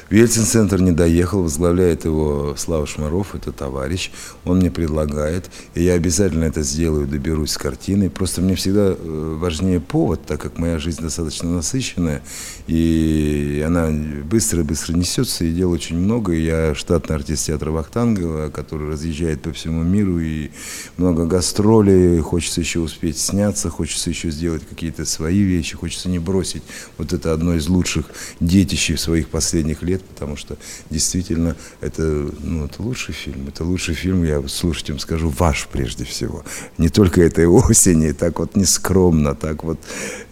В 0.10 0.14
Ельцин-центр 0.14 0.80
не 0.80 0.94
доехал, 0.94 1.44
возглавляет 1.44 2.06
его 2.06 2.56
Слава 2.58 2.88
Шмаров, 2.88 3.36
это 3.36 3.52
товарищ. 3.52 4.10
Он 4.46 4.60
мне 4.60 4.72
предлагает, 4.72 5.50
и 5.76 5.84
я 5.84 5.94
обязательно 5.94 6.46
это 6.46 6.62
сделаю, 6.62 7.08
доберусь 7.08 7.52
с 7.52 7.58
картиной. 7.58 8.10
Просто 8.10 8.42
мне 8.42 8.56
всегда 8.56 8.96
э, 8.98 9.38
важнее 9.38 9.82
повод, 9.82 10.26
так 10.26 10.40
как 10.40 10.60
моя 10.60 10.80
жизнь 10.80 11.02
достаточно 11.02 11.50
насыщенная, 11.50 12.24
и 12.68 13.62
она 13.68 13.90
быстро-быстро 14.24 14.94
несется, 14.94 15.44
и 15.44 15.52
дел 15.52 15.72
очень 15.72 15.98
много. 15.98 16.32
Я 16.32 16.74
штатный 16.74 17.18
артист 17.18 17.48
театра 17.48 17.72
Вахтангова, 17.72 18.50
который 18.50 18.90
разъезжает 18.90 19.42
по 19.42 19.52
всему 19.52 19.84
миру, 19.84 20.20
и 20.20 20.52
много 20.96 21.26
гастролей, 21.26 22.20
хочется 22.20 22.62
еще 22.62 22.80
успеть 22.80 23.18
сняться, 23.18 23.70
хочется 23.70 24.10
еще 24.10 24.32
сделать 24.32 24.64
какие-то 24.70 25.04
свои 25.04 25.42
вещи, 25.42 25.76
хочется 25.76 26.08
не 26.08 26.20
бросить 26.20 26.64
вот 26.98 27.12
это 27.12 27.34
одно 27.34 27.56
из 27.56 27.68
лучших 27.68 28.06
детищей 28.40 28.96
своих 28.96 29.28
последних 29.28 29.82
лет, 29.84 29.97
лет, 29.98 30.06
потому 30.06 30.38
что 30.38 30.58
действительно 30.90 31.56
это, 31.82 32.02
ну, 32.44 32.66
это 32.66 32.82
лучший 32.82 33.14
фильм. 33.14 33.48
Это 33.48 33.64
лучший 33.64 33.96
фильм, 33.96 34.24
я 34.24 34.48
слушателям 34.48 35.00
скажу, 35.00 35.30
ваш 35.30 35.68
прежде 35.72 36.04
всего. 36.04 36.44
Не 36.78 36.90
только 36.90 37.22
этой 37.22 37.46
осени, 37.46 38.12
так 38.12 38.40
вот 38.40 38.56
нескромно, 38.56 39.36
так 39.36 39.64
вот, 39.64 39.80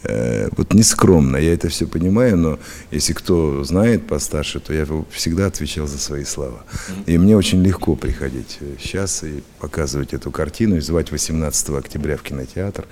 э, 0.04 0.50
вот 0.58 0.74
нескромно. 0.74 1.38
Я 1.38 1.54
это 1.54 1.68
все 1.68 1.86
понимаю, 1.86 2.38
но 2.38 2.60
если 2.92 3.14
кто 3.14 3.64
знает 3.64 4.08
постарше, 4.08 4.60
то 4.60 4.74
я 4.74 4.88
всегда 5.12 5.48
отвечал 5.48 5.88
за 5.88 5.98
свои 5.98 6.24
слова. 6.24 6.64
И 7.08 7.18
мне 7.18 7.36
очень 7.36 7.62
легко 7.64 7.96
приходить 7.96 8.60
сейчас 8.80 9.24
и 9.24 9.44
показывать 9.60 10.14
эту 10.14 10.32
картину 10.32 10.46
картину 10.46 10.78
и 10.78 10.80
звать 10.80 11.12
18 11.12 11.70
октября 11.70 12.18
в 12.18 12.22
кинотеатр. 12.22 12.86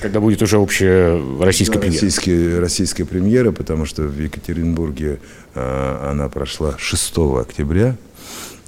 Когда 0.00 0.20
будет 0.20 0.42
уже 0.42 0.58
общая 0.58 1.18
российская 1.40 1.78
премьера? 1.78 2.02
Российская, 2.02 2.60
российская 2.60 3.04
премьера, 3.04 3.52
потому 3.52 3.86
что 3.86 4.02
в 4.02 4.18
Екатеринбурге 4.20 5.18
э, 5.54 6.08
она 6.16 6.28
прошла 6.28 6.74
6 6.78 7.18
октября. 7.40 7.96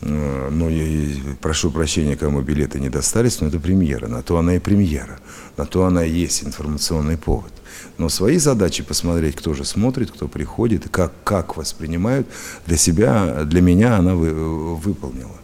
Э, 0.03 0.49
ну, 0.51 0.69
я 0.69 1.35
прошу 1.41 1.71
прощения, 1.71 2.17
кому 2.17 2.43
билеты 2.43 2.79
не 2.79 2.91
достались, 2.91 3.41
но 3.41 3.49
это 3.49 3.59
премьера. 3.59 4.07
На 4.07 4.23
то 4.23 4.37
она 4.39 4.57
и 4.57 4.59
премьера. 4.59 5.19
На 5.57 5.65
то 5.65 5.85
она 5.85 6.05
и 6.05 6.11
есть 6.11 6.45
информационный 6.45 7.17
повод. 7.17 7.53
Но 7.97 8.09
свои 8.09 8.39
задачи 8.39 8.83
посмотреть, 8.83 9.37
кто 9.37 9.55
же 9.55 9.65
смотрит, 9.65 10.11
кто 10.11 10.29
приходит, 10.29 10.89
как, 10.91 11.13
как 11.25 11.57
воспринимают, 11.57 12.27
для 12.67 12.77
себя, 12.77 13.45
для 13.45 13.61
меня 13.61 13.97
она 13.97 14.15
вы, 14.15 14.77
выполнила. 14.77 15.37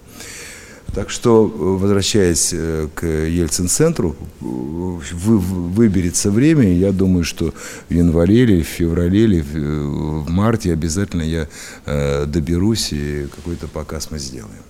Так 0.94 1.10
что, 1.10 1.46
возвращаясь 1.46 2.50
э, 2.52 2.88
к 2.94 3.04
Ельцин-центру, 3.04 4.14
вы, 4.40 5.38
выберется 5.38 6.30
время, 6.30 6.72
я 6.72 6.92
думаю, 6.92 7.24
что 7.24 7.52
в 7.88 7.92
январе 7.92 8.42
или 8.42 8.62
в 8.62 8.66
феврале 8.66 9.24
или 9.24 9.40
в 9.40 10.30
марте 10.30 10.72
обязательно 10.72 11.22
я 11.22 11.48
э, 11.86 12.26
доберусь, 12.26 12.92
и 12.92 13.26
какой-то 13.34 13.66
показ 13.66 14.10
мы 14.12 14.18
сделаем. 14.20 14.62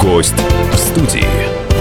Гость 0.00 0.34
в 0.72 0.76
студии. 0.76 1.71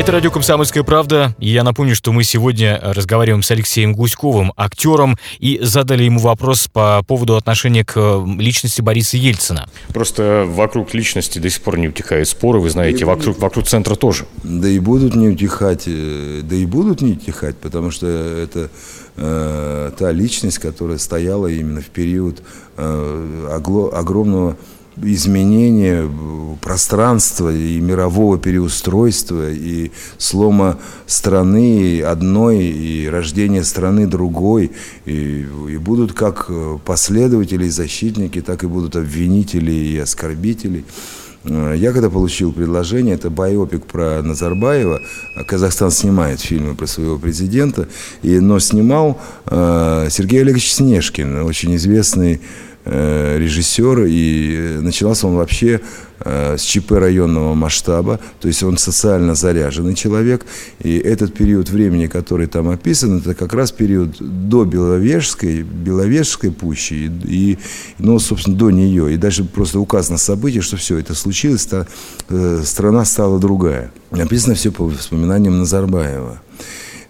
Это 0.00 0.12
радио 0.12 0.30
«Комсомольская 0.30 0.82
правда». 0.82 1.36
Я 1.38 1.62
напомню, 1.62 1.94
что 1.94 2.10
мы 2.10 2.24
сегодня 2.24 2.80
разговариваем 2.82 3.42
с 3.42 3.50
Алексеем 3.50 3.92
Гуськовым, 3.92 4.50
актером, 4.56 5.18
и 5.40 5.58
задали 5.60 6.04
ему 6.04 6.20
вопрос 6.20 6.68
по 6.72 7.02
поводу 7.06 7.36
отношения 7.36 7.84
к 7.84 8.24
личности 8.38 8.80
Бориса 8.80 9.18
Ельцина. 9.18 9.68
Просто 9.88 10.46
вокруг 10.48 10.94
личности 10.94 11.38
до 11.38 11.50
сих 11.50 11.60
пор 11.60 11.76
не 11.76 11.88
утихают 11.88 12.30
споры, 12.30 12.60
вы 12.60 12.70
знаете, 12.70 13.04
вокруг, 13.04 13.38
вокруг 13.38 13.66
центра 13.66 13.94
тоже. 13.94 14.24
Да 14.42 14.68
и 14.68 14.78
будут 14.78 15.16
не 15.16 15.28
утихать, 15.28 15.82
э, 15.86 16.40
да 16.44 16.56
и 16.56 16.64
будут 16.64 17.02
не 17.02 17.12
утихать, 17.12 17.58
потому 17.58 17.90
что 17.90 18.06
это 18.06 18.70
э, 19.16 19.90
та 19.98 20.12
личность, 20.12 20.60
которая 20.60 20.96
стояла 20.96 21.46
именно 21.48 21.82
в 21.82 21.88
период 21.88 22.42
э, 22.78 23.48
огло, 23.52 23.90
огромного 23.90 24.56
изменения 25.02 26.08
пространства 26.60 27.54
и 27.54 27.80
мирового 27.80 28.38
переустройства, 28.38 29.50
и 29.50 29.90
слома 30.18 30.78
страны 31.06 32.02
одной, 32.02 32.64
и 32.64 33.08
рождения 33.08 33.64
страны 33.64 34.06
другой. 34.06 34.72
И, 35.06 35.46
и 35.68 35.76
будут 35.76 36.12
как 36.12 36.50
последователи 36.84 37.66
и 37.66 37.70
защитники, 37.70 38.40
так 38.40 38.64
и 38.64 38.66
будут 38.66 38.96
обвинители 38.96 39.72
и 39.72 39.98
оскорбители. 39.98 40.84
Я 41.44 41.92
когда 41.92 42.10
получил 42.10 42.52
предложение, 42.52 43.14
это 43.14 43.30
байопик 43.30 43.86
про 43.86 44.20
Назарбаева, 44.22 45.00
Казахстан 45.46 45.90
снимает 45.90 46.40
фильмы 46.40 46.74
про 46.74 46.86
своего 46.86 47.16
президента, 47.16 47.88
и, 48.20 48.40
но 48.40 48.58
снимал 48.58 49.18
э, 49.46 50.08
Сергей 50.10 50.42
Олегович 50.42 50.74
Снежкин, 50.74 51.44
очень 51.44 51.74
известный 51.76 52.34
Э, 52.34 52.69
режиссер, 52.90 54.06
и 54.08 54.78
начался 54.80 55.28
он 55.28 55.36
вообще 55.36 55.80
э, 56.20 56.56
с 56.56 56.62
ЧП 56.62 56.92
районного 56.92 57.54
масштаба, 57.54 58.20
то 58.40 58.48
есть 58.48 58.62
он 58.62 58.78
социально 58.78 59.34
заряженный 59.34 59.94
человек, 59.94 60.44
и 60.80 60.98
этот 60.98 61.34
период 61.34 61.70
времени, 61.70 62.06
который 62.06 62.46
там 62.46 62.68
описан, 62.68 63.18
это 63.18 63.34
как 63.34 63.52
раз 63.54 63.72
период 63.72 64.16
до 64.20 64.64
Беловежской, 64.64 65.62
Беловежской 65.62 66.50
пущи, 66.50 66.94
и, 66.94 67.10
и 67.24 67.58
ну, 67.98 68.18
собственно, 68.18 68.56
до 68.56 68.70
нее, 68.70 69.14
и 69.14 69.16
дальше 69.16 69.44
просто 69.44 69.78
указано 69.78 70.18
событие, 70.18 70.62
что 70.62 70.76
все 70.76 70.98
это 70.98 71.14
случилось, 71.14 71.66
та, 71.66 71.86
э, 72.28 72.62
страна 72.64 73.04
стала 73.04 73.38
другая. 73.38 73.92
Написано 74.10 74.54
все 74.54 74.72
по 74.72 74.84
воспоминаниям 74.84 75.58
Назарбаева. 75.58 76.40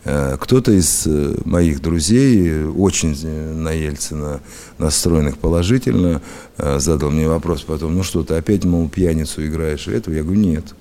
Э, 0.04 0.36
кто-то 0.40 0.72
из 0.72 1.06
э, 1.06 1.34
моих 1.44 1.82
друзей, 1.82 2.64
очень 2.64 3.14
на 3.54 3.72
Ельцина 3.72 4.40
настроенных 4.78 5.38
положительно, 5.38 6.22
э, 6.56 6.78
задал 6.78 7.10
мне 7.10 7.28
вопрос 7.28 7.62
потом, 7.62 7.94
ну 7.94 8.02
что, 8.02 8.22
ты 8.22 8.34
опять, 8.34 8.64
мол, 8.64 8.88
пьяницу 8.88 9.46
играешь? 9.46 9.88
И 9.88 9.92
этого 9.92 10.14
я 10.14 10.22
говорю, 10.22 10.40
нет. 10.40 10.74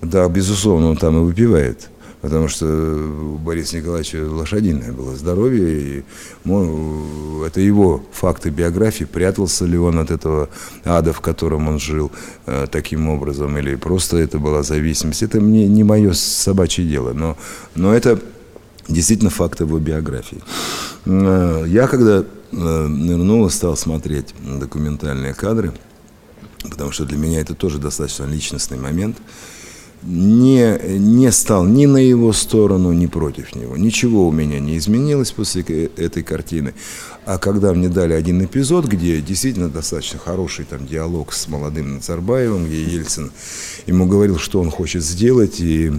Да, 0.00 0.28
безусловно, 0.28 0.90
он 0.90 0.96
там 0.96 1.16
и 1.16 1.20
выпивает. 1.20 1.88
Потому 2.22 2.46
что 2.46 2.66
у 2.66 3.36
Бориса 3.36 3.78
Николаевича 3.78 4.24
лошадиное 4.24 4.92
было 4.92 5.16
здоровье, 5.16 5.80
и 5.80 6.04
ну, 6.44 7.42
это 7.44 7.60
его 7.60 8.00
факты 8.12 8.50
биографии, 8.50 9.02
прятался 9.02 9.64
ли 9.64 9.76
он 9.76 9.98
от 9.98 10.12
этого 10.12 10.48
ада, 10.84 11.12
в 11.12 11.20
котором 11.20 11.66
он 11.66 11.80
жил 11.80 12.12
э, 12.46 12.68
таким 12.70 13.08
образом, 13.08 13.58
или 13.58 13.74
просто 13.74 14.18
это 14.18 14.38
была 14.38 14.62
зависимость. 14.62 15.24
Это 15.24 15.40
мне 15.40 15.66
не 15.66 15.82
мое 15.82 16.12
собачье 16.12 16.84
дело, 16.84 17.12
но, 17.12 17.36
но 17.74 17.92
это 17.92 18.20
действительно 18.88 19.30
факт 19.30 19.60
его 19.60 19.78
биографии. 19.78 20.42
Э, 21.06 21.64
я 21.66 21.86
когда 21.86 22.20
э, 22.20 22.26
нырнул 22.86 23.46
и 23.46 23.50
стал 23.50 23.76
смотреть 23.76 24.34
документальные 24.40 25.34
кадры, 25.34 25.72
потому 26.68 26.92
что 26.92 27.04
для 27.04 27.18
меня 27.18 27.40
это 27.40 27.54
тоже 27.54 27.78
достаточно 27.78 28.24
личностный 28.24 28.78
момент, 28.78 29.16
не, 30.02 30.78
не 30.98 31.30
стал 31.30 31.64
ни 31.64 31.86
на 31.86 31.98
его 31.98 32.32
сторону, 32.32 32.92
ни 32.92 33.06
против 33.06 33.54
него. 33.54 33.76
Ничего 33.76 34.26
у 34.26 34.32
меня 34.32 34.58
не 34.58 34.76
изменилось 34.76 35.30
после 35.30 35.62
этой 35.62 36.22
картины. 36.22 36.74
А 37.24 37.38
когда 37.38 37.72
мне 37.72 37.88
дали 37.88 38.12
один 38.12 38.44
эпизод, 38.44 38.86
где 38.86 39.20
действительно 39.20 39.68
достаточно 39.68 40.18
хороший 40.18 40.64
там 40.64 40.86
диалог 40.86 41.32
с 41.32 41.46
молодым 41.46 41.96
Назарбаевым, 41.96 42.66
где 42.66 42.82
Ельцин 42.82 43.30
ему 43.86 44.06
говорил, 44.06 44.38
что 44.38 44.60
он 44.60 44.70
хочет 44.70 45.04
сделать, 45.04 45.60
и 45.60 45.92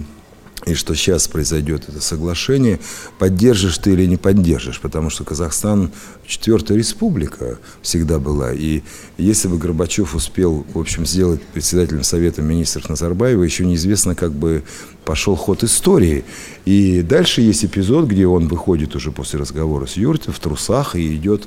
и 0.66 0.74
что 0.74 0.94
сейчас 0.94 1.28
произойдет 1.28 1.88
это 1.88 2.00
соглашение, 2.00 2.80
поддержишь 3.18 3.78
ты 3.78 3.92
или 3.92 4.06
не 4.06 4.16
поддержишь, 4.16 4.80
потому 4.80 5.10
что 5.10 5.24
Казахстан 5.24 5.90
четвертая 6.26 6.78
республика 6.78 7.58
всегда 7.82 8.18
была, 8.18 8.52
и 8.52 8.82
если 9.18 9.48
бы 9.48 9.58
Горбачев 9.58 10.14
успел, 10.14 10.66
в 10.72 10.78
общем, 10.78 11.06
сделать 11.06 11.42
председателем 11.42 12.02
Совета 12.02 12.42
министров 12.42 12.88
Назарбаева, 12.88 13.42
еще 13.42 13.64
неизвестно, 13.64 14.14
как 14.14 14.32
бы 14.32 14.64
пошел 15.04 15.36
ход 15.36 15.62
истории. 15.62 16.24
И 16.64 17.02
дальше 17.02 17.42
есть 17.42 17.64
эпизод, 17.64 18.06
где 18.06 18.26
он 18.26 18.48
выходит 18.48 18.96
уже 18.96 19.12
после 19.12 19.38
разговора 19.38 19.86
с 19.86 19.96
Юртом 19.96 20.32
в 20.32 20.38
трусах 20.40 20.96
и 20.96 21.14
идет 21.14 21.46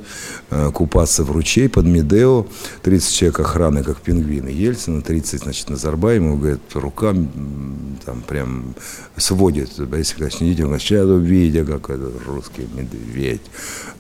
э, 0.50 0.72
купаться 0.72 1.24
в 1.24 1.32
ручей 1.32 1.68
под 1.68 1.86
Медео. 1.86 2.46
30 2.84 3.14
человек 3.14 3.40
охраны, 3.40 3.84
как 3.84 3.98
пингвины 3.98 4.50
Ельцина, 4.50 5.02
30, 5.02 5.42
значит, 5.42 5.70
Назарбаев, 5.70 6.22
ему 6.22 6.38
говорит, 6.38 6.62
рука 6.74 7.14
там 8.06 8.22
прям 8.22 8.76
сводит. 9.16 9.70
Он 9.80 9.86
говорит, 9.86 10.08
сейчас 10.08 10.42
увидя, 11.10 11.66
как 11.66 11.90
этот 11.90 12.26
русский 12.26 12.68
медведь. 12.74 13.42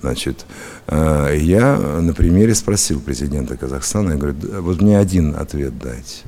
Значит, 0.02 0.46
э, 0.88 1.38
я 1.40 1.78
на 1.78 2.14
примере 2.14 2.54
спросил 2.56 3.00
президента 3.00 3.58
Казахстана, 3.58 4.12
я 4.12 4.16
говорю, 4.18 4.36
вот 4.62 4.82
мне 4.82 5.00
один 5.00 5.36
ответ 5.36 5.78
дайте. 5.80 6.24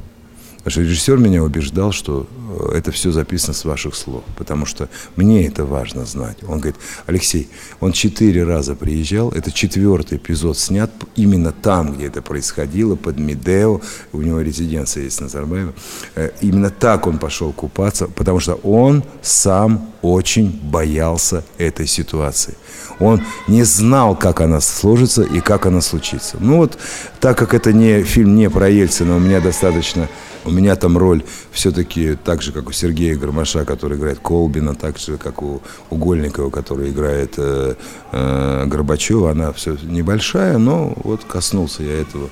Потому 0.69 0.85
что 0.85 0.91
режиссер 0.91 1.17
меня 1.17 1.43
убеждал, 1.43 1.91
что 1.91 2.27
э, 2.71 2.77
это 2.77 2.91
все 2.91 3.11
записано 3.11 3.55
с 3.55 3.65
ваших 3.65 3.95
слов, 3.95 4.23
потому 4.37 4.67
что 4.67 4.87
мне 5.15 5.47
это 5.47 5.65
важно 5.65 6.05
знать. 6.05 6.37
Он 6.43 6.59
говорит, 6.59 6.75
Алексей, 7.07 7.49
он 7.79 7.91
четыре 7.91 8.43
раза 8.43 8.75
приезжал, 8.75 9.31
это 9.31 9.51
четвертый 9.51 10.19
эпизод 10.19 10.59
снят 10.59 10.91
именно 11.15 11.51
там, 11.51 11.95
где 11.95 12.05
это 12.05 12.21
происходило, 12.21 12.95
под 12.95 13.17
Медео, 13.17 13.81
у 14.13 14.21
него 14.21 14.41
резиденция 14.41 15.05
есть 15.05 15.19
Назарбаева. 15.19 15.73
Э, 16.13 16.29
именно 16.39 16.69
так 16.69 17.07
он 17.07 17.17
пошел 17.17 17.51
купаться, 17.51 18.07
потому 18.07 18.39
что 18.39 18.53
он 18.53 19.03
сам 19.23 19.89
очень 20.03 20.51
боялся 20.51 21.43
этой 21.57 21.87
ситуации. 21.87 22.55
Он 22.99 23.21
не 23.47 23.63
знал, 23.63 24.15
как 24.15 24.41
она 24.41 24.61
сложится 24.61 25.23
и 25.23 25.39
как 25.39 25.65
она 25.65 25.81
случится. 25.81 26.37
Ну 26.39 26.57
вот, 26.57 26.77
так 27.19 27.37
как 27.37 27.53
это 27.53 27.73
не 27.73 28.03
фильм 28.03 28.35
не 28.35 28.49
про 28.49 28.69
Ельцина, 28.69 29.15
у 29.15 29.19
меня 29.19 29.39
достаточно 29.39 30.09
у 30.49 30.51
меня 30.51 30.75
там 30.75 30.97
роль 30.97 31.23
все-таки 31.51 32.15
так 32.15 32.41
же, 32.41 32.51
как 32.51 32.69
у 32.69 32.71
Сергея 32.71 33.15
Гармаша, 33.15 33.65
который 33.65 33.97
играет 33.97 34.19
Колбина, 34.19 34.73
так 34.73 34.97
же, 34.97 35.17
как 35.17 35.43
у 35.43 35.61
Угольникова, 35.91 36.49
который 36.49 36.89
играет 36.89 37.35
э, 37.37 37.75
э, 38.11 38.65
Горбачева. 38.65 39.31
Она 39.31 39.53
все 39.53 39.77
небольшая, 39.83 40.57
но 40.57 40.93
вот 41.03 41.23
коснулся 41.23 41.83
я 41.83 42.01
этого, 42.01 42.29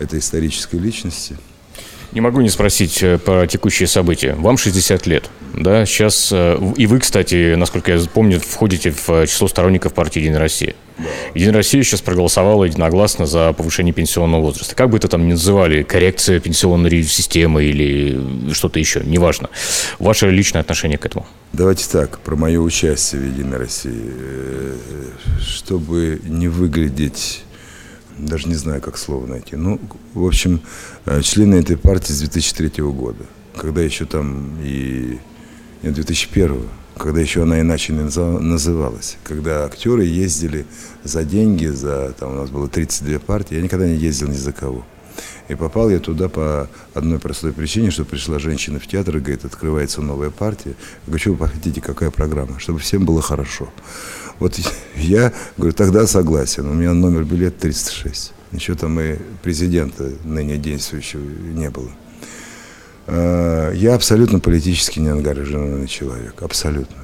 этой 0.00 0.18
исторической 0.18 0.76
личности. 0.76 1.36
Не 2.12 2.20
могу 2.20 2.40
не 2.40 2.50
спросить 2.50 3.02
э, 3.02 3.18
про 3.18 3.46
текущие 3.46 3.86
события. 3.86 4.34
Вам 4.34 4.58
60 4.58 5.06
лет, 5.06 5.30
да? 5.54 5.86
Сейчас, 5.86 6.30
э, 6.32 6.58
и 6.76 6.86
вы, 6.86 6.98
кстати, 6.98 7.54
насколько 7.54 7.92
я 7.92 8.00
помню, 8.12 8.40
входите 8.40 8.90
в 8.90 9.08
э, 9.10 9.26
число 9.26 9.46
сторонников 9.46 9.94
партии 9.94 10.18
«Единая 10.18 10.40
Россия». 10.40 10.74
«Единая 11.34 11.58
Россия» 11.58 11.84
сейчас 11.84 12.00
проголосовала 12.00 12.64
единогласно 12.64 13.26
за 13.26 13.52
повышение 13.52 13.94
пенсионного 13.94 14.42
возраста. 14.42 14.74
Как 14.74 14.90
бы 14.90 14.96
это 14.98 15.06
там 15.06 15.28
ни 15.28 15.32
называли, 15.32 15.84
коррекция 15.84 16.40
пенсионной 16.40 17.04
системы 17.04 17.62
или 17.64 18.52
что-то 18.52 18.80
еще, 18.80 19.02
неважно. 19.04 19.48
Ваше 20.00 20.30
личное 20.30 20.62
отношение 20.62 20.98
к 20.98 21.06
этому? 21.06 21.26
Давайте 21.52 21.88
так, 21.88 22.18
про 22.18 22.34
мое 22.34 22.58
участие 22.60 23.20
в 23.20 23.24
«Единой 23.24 23.58
России». 23.58 24.12
Чтобы 25.40 26.20
не 26.24 26.48
выглядеть 26.48 27.44
даже 28.26 28.48
не 28.48 28.54
знаю, 28.54 28.80
как 28.80 28.96
слово 28.98 29.26
найти. 29.26 29.56
Ну, 29.56 29.80
в 30.14 30.24
общем, 30.24 30.60
э, 31.06 31.22
члены 31.22 31.56
этой 31.56 31.76
партии 31.76 32.12
с 32.12 32.20
2003 32.20 32.82
года, 32.84 33.24
когда 33.56 33.80
еще 33.82 34.04
там 34.04 34.58
и... 34.62 35.18
Нет, 35.82 35.94
2001 35.94 36.68
когда 37.00 37.20
еще 37.20 37.44
она 37.44 37.60
иначе 37.60 37.94
называлась. 37.94 39.16
Когда 39.24 39.64
актеры 39.64 40.04
ездили 40.04 40.66
за 41.02 41.24
деньги, 41.24 41.64
за, 41.66 42.14
там 42.18 42.32
у 42.32 42.34
нас 42.34 42.50
было 42.50 42.68
32 42.68 43.18
партии, 43.20 43.54
я 43.54 43.62
никогда 43.62 43.86
не 43.86 43.96
ездил 43.96 44.28
ни 44.28 44.34
за 44.34 44.52
кого. 44.52 44.84
И 45.48 45.54
попал 45.54 45.90
я 45.90 45.98
туда 45.98 46.28
по 46.28 46.68
одной 46.94 47.18
простой 47.18 47.52
причине, 47.52 47.90
что 47.90 48.04
пришла 48.04 48.38
женщина 48.38 48.78
в 48.78 48.86
театр 48.86 49.16
и 49.16 49.20
говорит, 49.20 49.44
открывается 49.44 50.00
новая 50.02 50.30
партия. 50.30 50.70
Я 50.70 51.06
говорю, 51.06 51.20
что 51.20 51.32
вы 51.32 51.48
хотите, 51.48 51.80
какая 51.80 52.10
программа? 52.10 52.60
Чтобы 52.60 52.78
всем 52.78 53.04
было 53.04 53.20
хорошо. 53.20 53.68
Вот 54.40 54.58
я 54.96 55.32
говорю, 55.56 55.74
тогда 55.74 56.06
согласен. 56.06 56.66
У 56.66 56.72
меня 56.72 56.92
номер 56.92 57.24
билет 57.24 57.58
306. 57.58 58.32
Ничего 58.52 58.76
там 58.76 58.98
и 58.98 59.16
президента 59.42 60.10
ныне 60.24 60.56
действующего 60.56 61.20
не 61.20 61.70
было. 61.70 61.90
А, 63.06 63.70
я 63.72 63.94
абсолютно 63.94 64.40
политически 64.40 64.98
неангажированный 64.98 65.86
человек. 65.86 66.42
Абсолютно. 66.42 66.96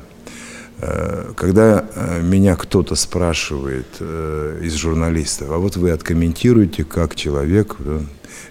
А, 0.80 1.32
когда 1.34 1.86
а, 1.94 2.20
меня 2.20 2.56
кто-то 2.56 2.94
спрашивает 2.94 3.86
э, 4.00 4.60
из 4.62 4.74
журналистов, 4.74 5.50
а 5.50 5.58
вот 5.58 5.76
вы 5.76 5.90
откомментируете 5.90 6.84
как 6.84 7.14
человек, 7.14 7.76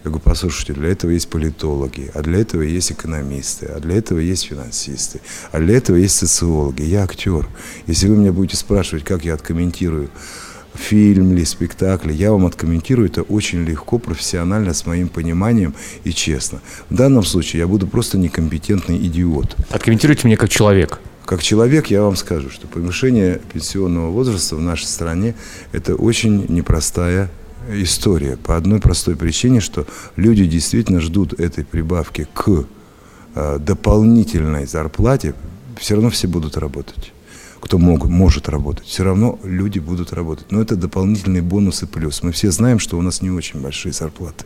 я 0.03 0.09
говорю, 0.09 0.21
послушайте, 0.23 0.73
для 0.73 0.89
этого 0.89 1.11
есть 1.11 1.29
политологи, 1.29 2.11
а 2.13 2.21
для 2.21 2.39
этого 2.39 2.61
есть 2.61 2.91
экономисты, 2.91 3.65
а 3.67 3.79
для 3.79 3.97
этого 3.97 4.19
есть 4.19 4.45
финансисты, 4.45 5.21
а 5.51 5.59
для 5.59 5.77
этого 5.77 5.95
есть 5.95 6.15
социологи. 6.15 6.83
Я 6.83 7.03
актер. 7.03 7.47
Если 7.87 8.07
вы 8.07 8.17
меня 8.17 8.31
будете 8.31 8.57
спрашивать, 8.57 9.03
как 9.03 9.25
я 9.25 9.33
откомментирую 9.33 10.09
фильм 10.75 11.33
или 11.33 11.43
спектакль, 11.43 12.11
я 12.11 12.31
вам 12.31 12.45
откомментирую 12.45 13.09
это 13.09 13.23
очень 13.23 13.63
легко, 13.65 13.97
профессионально, 13.97 14.73
с 14.73 14.85
моим 14.85 15.07
пониманием 15.07 15.73
и 16.03 16.11
честно. 16.11 16.61
В 16.89 16.95
данном 16.95 17.23
случае 17.23 17.61
я 17.61 17.67
буду 17.67 17.87
просто 17.87 18.17
некомпетентный 18.17 18.97
идиот. 18.97 19.55
Откомментируйте 19.69 20.27
мне 20.27 20.37
как 20.37 20.49
человек. 20.49 20.99
Как 21.25 21.41
человек 21.41 21.87
я 21.87 22.03
вам 22.03 22.15
скажу, 22.15 22.51
что 22.51 22.67
повышение 22.67 23.41
пенсионного 23.51 24.11
возраста 24.11 24.55
в 24.55 24.61
нашей 24.61 24.85
стране– 24.85 25.33
это 25.71 25.95
очень 25.95 26.45
непростая 26.49 27.31
история. 27.69 28.37
По 28.37 28.55
одной 28.55 28.79
простой 28.79 29.15
причине, 29.15 29.59
что 29.59 29.85
люди 30.15 30.45
действительно 30.45 30.99
ждут 30.99 31.39
этой 31.39 31.63
прибавки 31.63 32.27
к 32.33 32.65
э, 33.35 33.59
дополнительной 33.59 34.65
зарплате, 34.65 35.33
все 35.79 35.95
равно 35.95 36.09
все 36.09 36.27
будут 36.27 36.57
работать. 36.57 37.11
Кто 37.59 37.79
мог, 37.79 38.05
может 38.05 38.47
работать, 38.47 38.85
все 38.85 39.03
равно 39.03 39.39
люди 39.43 39.79
будут 39.79 40.13
работать. 40.13 40.51
Но 40.51 40.61
это 40.61 40.75
дополнительные 40.75 41.41
бонусы 41.41 41.87
плюс. 41.87 42.21
Мы 42.21 42.31
все 42.31 42.51
знаем, 42.51 42.77
что 42.77 42.97
у 42.97 43.01
нас 43.01 43.21
не 43.21 43.31
очень 43.31 43.59
большие 43.59 43.91
зарплаты. 43.91 44.45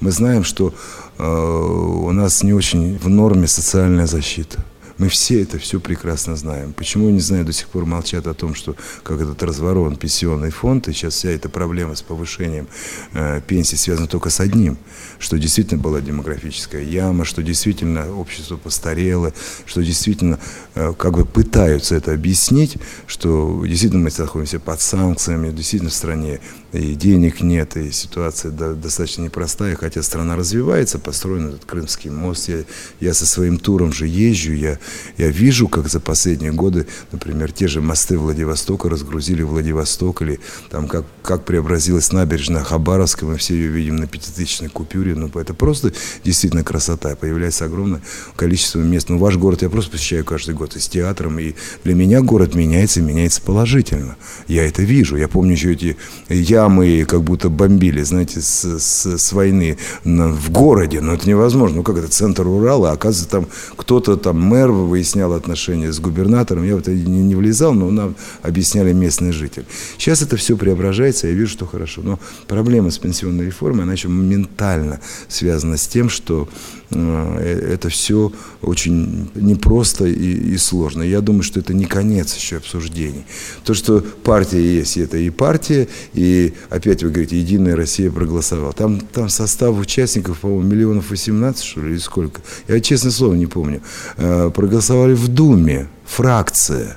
Мы 0.00 0.10
знаем, 0.10 0.44
что 0.44 0.72
э, 1.18 1.24
у 1.24 2.10
нас 2.12 2.42
не 2.42 2.54
очень 2.54 2.96
в 2.96 3.08
норме 3.08 3.46
социальная 3.46 4.06
защита. 4.06 4.64
Мы 4.98 5.08
все 5.08 5.42
это 5.42 5.58
все 5.58 5.80
прекрасно 5.80 6.36
знаем. 6.36 6.72
Почему, 6.72 7.10
не 7.10 7.20
знаю, 7.20 7.44
до 7.44 7.52
сих 7.52 7.68
пор 7.68 7.84
молчат 7.84 8.26
о 8.26 8.34
том, 8.34 8.54
что 8.54 8.76
как 9.02 9.20
этот 9.20 9.42
разворот 9.42 9.98
пенсионный 9.98 10.50
фонд, 10.50 10.88
и 10.88 10.92
сейчас 10.92 11.14
вся 11.14 11.30
эта 11.30 11.48
проблема 11.48 11.94
с 11.94 12.02
повышением 12.02 12.68
э, 13.12 13.40
пенсии 13.46 13.76
связана 13.76 14.06
только 14.06 14.30
с 14.30 14.40
одним, 14.40 14.78
что 15.18 15.38
действительно 15.38 15.80
была 15.80 16.00
демографическая 16.00 16.82
яма, 16.82 17.24
что 17.24 17.42
действительно 17.42 18.14
общество 18.14 18.56
постарело, 18.56 19.32
что 19.66 19.82
действительно 19.82 20.38
э, 20.74 20.92
как 20.96 21.14
бы 21.14 21.24
пытаются 21.24 21.96
это 21.96 22.12
объяснить, 22.12 22.76
что 23.06 23.64
действительно 23.66 24.04
мы 24.04 24.10
находимся 24.16 24.60
под 24.60 24.80
санкциями, 24.80 25.50
действительно 25.50 25.90
в 25.90 25.94
стране 25.94 26.40
и 26.72 26.94
денег 26.94 27.40
нет, 27.40 27.76
и 27.76 27.90
ситуация 27.92 28.50
да, 28.50 28.72
достаточно 28.72 29.22
непростая, 29.22 29.76
хотя 29.76 30.02
страна 30.02 30.36
развивается, 30.36 30.98
построен 30.98 31.48
этот 31.48 31.64
Крымский 31.64 32.10
мост, 32.10 32.48
я, 32.48 32.64
я 33.00 33.14
со 33.14 33.26
своим 33.26 33.58
туром 33.58 33.92
же 33.92 34.06
езжу, 34.06 34.52
я, 34.52 34.78
я 35.16 35.28
вижу, 35.28 35.68
как 35.68 35.88
за 35.88 36.00
последние 36.00 36.52
годы, 36.52 36.86
например, 37.12 37.52
те 37.52 37.68
же 37.68 37.80
мосты 37.80 38.18
Владивостока 38.18 38.88
разгрузили 38.88 39.42
Владивосток, 39.42 40.22
или 40.22 40.40
там 40.70 40.88
как, 40.88 41.04
как 41.22 41.44
преобразилась 41.44 42.12
набережная 42.12 42.64
Хабаровска, 42.64 43.24
мы 43.24 43.36
все 43.36 43.54
ее 43.54 43.68
видим 43.68 43.96
на 43.96 44.06
пятитысячной 44.06 44.68
купюре, 44.68 45.14
ну 45.14 45.28
это 45.34 45.54
просто 45.54 45.92
действительно 46.24 46.64
красота, 46.64 47.16
появляется 47.16 47.64
огромное 47.64 48.02
количество 48.36 48.80
мест, 48.80 49.08
ну 49.08 49.18
ваш 49.18 49.36
город 49.36 49.62
я 49.62 49.70
просто 49.70 49.90
посещаю 49.92 50.24
каждый 50.24 50.54
год 50.54 50.76
и 50.76 50.80
с 50.80 50.88
театром, 50.88 51.38
и 51.38 51.54
для 51.84 51.94
меня 51.94 52.20
город 52.20 52.54
меняется, 52.54 53.00
меняется 53.00 53.40
положительно, 53.40 54.16
я 54.48 54.66
это 54.66 54.82
вижу, 54.82 55.16
я 55.16 55.28
помню 55.28 55.52
еще 55.52 55.72
эти, 55.72 55.96
я 56.28 56.68
мы 56.68 57.04
как 57.04 57.22
будто 57.22 57.48
бомбили, 57.48 58.02
знаете, 58.02 58.40
с, 58.40 58.78
с, 58.78 59.18
с 59.18 59.32
войны 59.32 59.78
в 60.04 60.50
городе. 60.50 61.00
Но 61.00 61.14
это 61.14 61.28
невозможно. 61.28 61.76
Ну 61.76 61.82
как 61.82 61.96
это, 61.96 62.08
центр 62.08 62.46
Урала, 62.46 62.90
а 62.90 62.94
оказывается, 62.94 63.30
там 63.30 63.46
кто-то, 63.76 64.16
там 64.16 64.40
мэр 64.40 64.70
выяснял 64.82 65.32
отношения 65.32 65.92
с 65.92 66.00
губернатором. 66.00 66.64
Я 66.64 66.76
в 66.76 66.80
это 66.80 66.92
не, 66.92 67.22
не 67.22 67.34
влезал, 67.34 67.74
но 67.74 67.90
нам 67.90 68.16
объясняли 68.42 68.92
местные 68.92 69.32
жители. 69.32 69.66
Сейчас 69.98 70.22
это 70.22 70.36
все 70.36 70.56
преображается, 70.56 71.28
я 71.28 71.34
вижу, 71.34 71.52
что 71.52 71.66
хорошо. 71.66 72.02
Но 72.02 72.18
проблема 72.48 72.90
с 72.90 72.98
пенсионной 72.98 73.46
реформой, 73.46 73.84
она 73.84 73.92
еще 73.92 74.08
моментально 74.08 75.00
связана 75.28 75.76
с 75.76 75.86
тем, 75.86 76.08
что 76.08 76.48
это 76.90 77.88
все 77.88 78.32
очень 78.62 79.30
непросто 79.34 80.04
и, 80.04 80.54
и 80.54 80.56
сложно. 80.58 81.02
Я 81.02 81.20
думаю, 81.20 81.42
что 81.42 81.60
это 81.60 81.74
не 81.74 81.86
конец 81.86 82.36
еще 82.36 82.58
обсуждений. 82.58 83.24
То, 83.64 83.74
что 83.74 84.00
партия 84.00 84.62
есть, 84.62 84.96
это 84.98 85.16
и 85.16 85.30
партия, 85.30 85.88
и 86.12 86.54
опять 86.70 87.02
вы 87.02 87.10
говорите, 87.10 87.38
Единая 87.38 87.76
Россия 87.76 88.10
проголосовала. 88.10 88.72
Там, 88.72 89.00
там 89.00 89.28
состав 89.28 89.78
участников, 89.78 90.40
по-моему, 90.40 90.62
миллионов 90.62 91.10
18, 91.10 91.64
что 91.64 91.80
ли, 91.80 91.92
или 91.92 91.98
сколько. 91.98 92.40
Я, 92.68 92.80
честное 92.80 93.12
слово, 93.12 93.34
не 93.34 93.46
помню. 93.46 93.80
Э, 94.16 94.50
проголосовали 94.54 95.14
в 95.14 95.28
Думе, 95.28 95.88
фракция. 96.04 96.96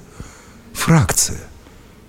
Фракция. 0.74 1.40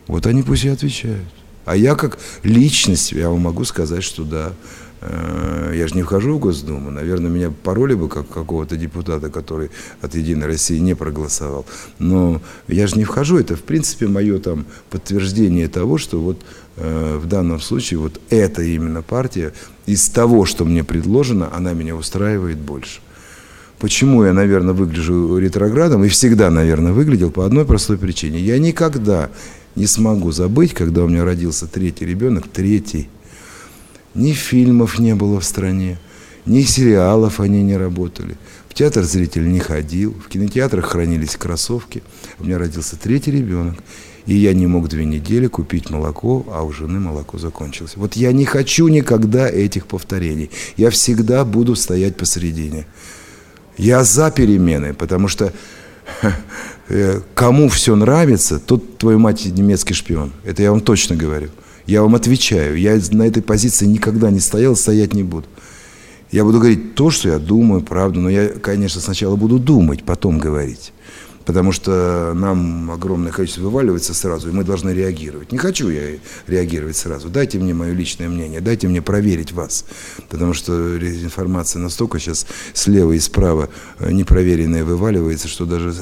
Вот 0.07 0.27
они 0.27 0.43
пусть 0.43 0.65
и 0.65 0.69
отвечают. 0.69 1.29
А 1.65 1.77
я 1.77 1.95
как 1.95 2.19
личность, 2.43 3.13
я 3.13 3.29
вам 3.29 3.41
могу 3.41 3.65
сказать, 3.65 4.03
что 4.03 4.25
да, 4.25 4.53
Э, 4.53 4.88
я 5.01 5.87
же 5.87 5.95
не 5.95 6.03
вхожу 6.03 6.35
в 6.35 6.39
Госдуму, 6.41 6.91
наверное, 6.91 7.31
меня 7.31 7.51
пороли 7.51 7.95
бы 7.95 8.09
как 8.09 8.29
какого-то 8.29 8.77
депутата, 8.77 9.31
который 9.31 9.71
от 10.01 10.15
«Единой 10.15 10.47
России» 10.47 10.79
не 10.79 10.95
проголосовал. 10.95 11.67
Но 11.99 12.41
я 12.67 12.87
же 12.87 12.97
не 12.97 13.05
вхожу, 13.05 13.39
это 13.39 13.55
в 13.55 13.63
принципе 13.63 14.09
мое 14.09 14.39
там 14.39 14.67
подтверждение 14.91 15.69
того, 15.69 15.99
что 15.99 16.21
вот 16.21 16.41
э, 16.77 17.19
в 17.23 17.27
данном 17.27 17.61
случае 17.61 18.01
вот 18.01 18.21
эта 18.31 18.63
именно 18.63 19.03
партия 19.03 19.53
из 19.87 20.09
того, 20.09 20.45
что 20.45 20.65
мне 20.65 20.83
предложено, 20.83 21.49
она 21.55 21.75
меня 21.75 21.95
устраивает 21.95 22.59
больше. 22.59 23.01
Почему 23.79 24.25
я, 24.25 24.33
наверное, 24.33 24.75
выгляжу 24.75 25.39
ретроградом 25.39 26.03
и 26.05 26.09
всегда, 26.09 26.51
наверное, 26.51 26.93
выглядел 26.93 27.31
по 27.31 27.47
одной 27.47 27.65
простой 27.65 27.97
причине. 27.97 28.41
Я 28.41 28.59
никогда 28.59 29.31
не 29.77 29.87
смогу 29.87 30.33
забыть, 30.33 30.75
когда 30.75 31.05
у 31.05 31.09
меня 31.09 31.25
родился 31.25 31.69
третий 31.69 32.05
ребенок, 32.05 32.49
третий 32.49 33.09
ни 34.19 34.33
фильмов 34.33 34.99
не 34.99 35.15
было 35.15 35.41
в 35.41 35.45
стране, 35.45 35.99
ни 36.45 36.63
сериалов 36.63 37.41
они 37.41 37.63
не 37.63 37.77
работали. 37.77 38.37
В 38.69 38.75
театр 38.75 39.05
зритель 39.05 39.51
не 39.51 39.61
ходил, 39.61 40.15
в 40.15 40.29
кинотеатрах 40.29 40.87
хранились 40.87 41.37
кроссовки. 41.37 42.03
У 42.39 42.45
меня 42.45 42.59
родился 42.59 42.97
третий 42.97 43.31
ребенок. 43.31 43.77
И 44.27 44.35
я 44.35 44.53
не 44.53 44.67
мог 44.67 44.89
две 44.89 45.07
недели 45.07 45.47
купить 45.47 45.89
молоко, 45.89 46.45
а 46.51 46.63
у 46.63 46.73
жены 46.73 47.01
молоко 47.01 47.39
закончилось. 47.39 47.93
Вот 47.97 48.15
я 48.15 48.33
не 48.33 48.45
хочу 48.45 48.89
никогда 48.89 49.49
этих 49.49 49.87
повторений. 49.87 50.51
Я 50.77 50.91
всегда 50.91 51.45
буду 51.45 51.75
стоять 51.77 52.17
посередине. 52.17 52.87
Я 53.79 54.05
за 54.05 54.31
перемены, 54.31 54.93
потому 54.93 55.29
что 55.29 55.53
э, 56.89 57.21
кому 57.35 57.69
все 57.71 57.97
нравится, 57.97 58.59
тот 58.59 58.99
твою 58.99 59.19
мать 59.19 59.47
немецкий 59.47 59.95
шпион. 59.95 60.33
Это 60.45 60.63
я 60.63 60.73
вам 60.73 60.81
точно 60.83 61.17
говорю. 61.17 61.49
Я 61.89 62.03
вам 62.03 62.15
отвечаю, 62.15 62.79
я 62.79 63.01
на 63.13 63.23
этой 63.23 63.43
позиции 63.43 63.87
никогда 63.87 64.31
не 64.31 64.41
стоял, 64.41 64.77
стоять 64.77 65.15
не 65.15 65.23
буду. 65.23 65.47
Я 66.31 66.45
буду 66.45 66.59
говорить 66.59 66.95
то, 66.95 67.11
что 67.11 67.31
я 67.31 67.39
думаю, 67.39 67.81
правду, 67.81 68.21
но 68.21 68.29
я, 68.29 68.49
конечно, 68.49 69.01
сначала 69.01 69.37
буду 69.37 69.59
думать, 69.59 70.05
потом 70.05 70.39
говорить 70.39 70.93
потому 71.49 71.73
что 71.73 72.35
нам 72.35 72.91
огромное 72.91 73.33
количество 73.33 73.63
вываливается 73.63 74.13
сразу, 74.13 74.51
и 74.51 74.53
мы 74.53 74.65
должны 74.65 74.91
реагировать. 74.91 75.51
Не 75.51 75.57
хочу 75.57 75.89
я 75.89 76.19
реагировать 76.47 76.95
сразу. 76.95 77.31
Дайте 77.31 77.59
мне 77.59 77.73
мое 77.73 77.95
личное 77.95 78.29
мнение, 78.29 78.61
дайте 78.61 78.87
мне 78.87 79.01
проверить 79.01 79.53
вас, 79.53 79.87
потому 80.29 80.53
что 80.53 80.99
информация 80.99 81.81
настолько 81.81 82.19
сейчас 82.19 82.47
слева 82.75 83.13
и 83.13 83.19
справа 83.19 83.71
э, 83.99 84.13
непроверенная 84.13 84.85
вываливается, 84.85 85.49
что 85.49 85.65
даже 85.65 85.95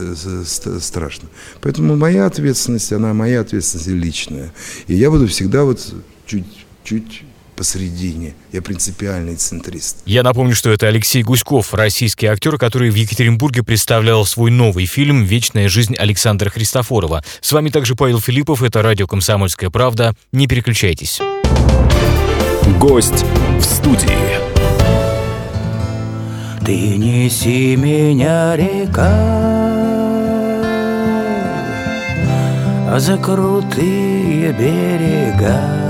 страшно. 0.81 1.29
Поэтому 1.61 1.95
моя 1.95 2.27
ответственность, 2.27 2.93
она 2.93 3.15
моя 3.15 3.43
ответственность 3.43 3.87
личная. 3.87 4.53
И 4.89 4.95
я 4.95 5.13
буду 5.13 5.29
всегда 5.29 5.63
вот 5.63 5.95
чуть-чуть 6.27 7.23
посередине. 7.57 8.35
Я 8.53 8.63
принципиальный 8.63 9.37
центрист. 9.37 9.99
Я 10.07 10.23
напомню, 10.23 10.55
что 10.55 10.71
это 10.71 10.87
Алексей 10.87 11.23
Гуськов, 11.23 11.75
российский 11.75 12.27
актер, 12.27 12.59
который 12.59 12.91
в 12.91 12.95
Екатеринбурге 12.95 13.63
представлял 13.63 14.25
свой 14.25 14.51
новый 14.51 14.87
фильм 14.87 15.25
«Вечная 15.25 15.69
жизнь 15.69 15.97
Александра 15.97 16.51
Христофорова». 16.51 17.25
С 17.41 17.53
вами 17.53 17.71
также 17.71 17.97
Павел 17.97 18.21
Филиппов, 18.21 18.63
это 18.63 18.83
радио 18.83 19.07
«Комсомольская 19.07 19.71
правда». 19.71 20.15
Не 20.33 20.47
переключайтесь. 20.47 21.21
Гость 22.79 23.25
в 23.59 23.63
студии. 23.63 24.57
Ты 26.67 26.97
неси 26.97 27.77
меня, 27.77 28.57
река, 28.57 29.47
За 32.99 33.17
крутые 33.19 34.53
берега, 34.53 35.86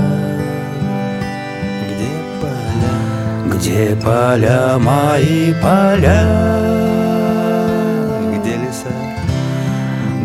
где 3.57 3.95
поля 3.95 4.77
мои 4.77 5.51
поля, 5.53 6.23
Где 8.35 8.55
леса, 8.55 8.93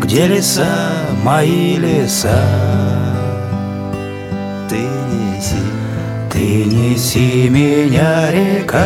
где 0.01 0.27
леса? 0.27 0.67
Мои 1.23 1.77
леса. 1.77 2.43
Ты 4.69 4.77
неси, 4.77 5.63
ты 6.31 6.65
неси 6.65 7.49
меня, 7.49 8.29
река, 8.31 8.85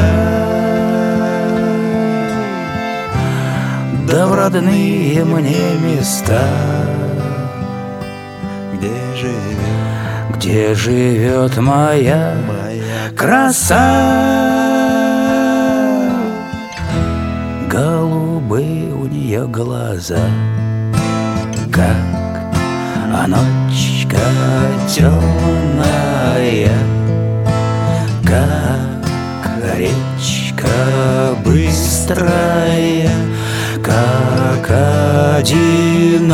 Да 4.08 4.28
в 4.28 4.34
родные 4.34 5.26
мне 5.26 5.76
места, 5.84 6.42
где 10.38 10.74
живет 10.76 11.58
моя, 11.58 12.36
моя 12.48 13.10
краса. 13.16 13.88
Голубые 17.68 18.94
у 18.94 19.08
нее 19.08 19.48
глаза, 19.48 20.30
как 21.74 21.96
а 23.14 23.26
ночка 23.28 24.20
темная, 24.88 26.70
как 28.24 29.48
речка 29.76 30.68
быстрая, 31.44 33.10
как 33.84 34.70
одинокая 35.40 36.28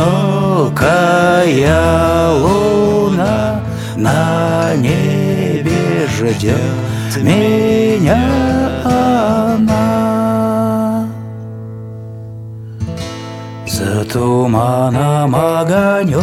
луна 2.32 3.63
на 3.96 4.74
небе 4.76 6.06
ждет 6.08 7.22
меня 7.22 8.28
она. 8.84 9.74
За 13.66 14.04
туманом 14.04 15.34
огонек, 15.34 16.18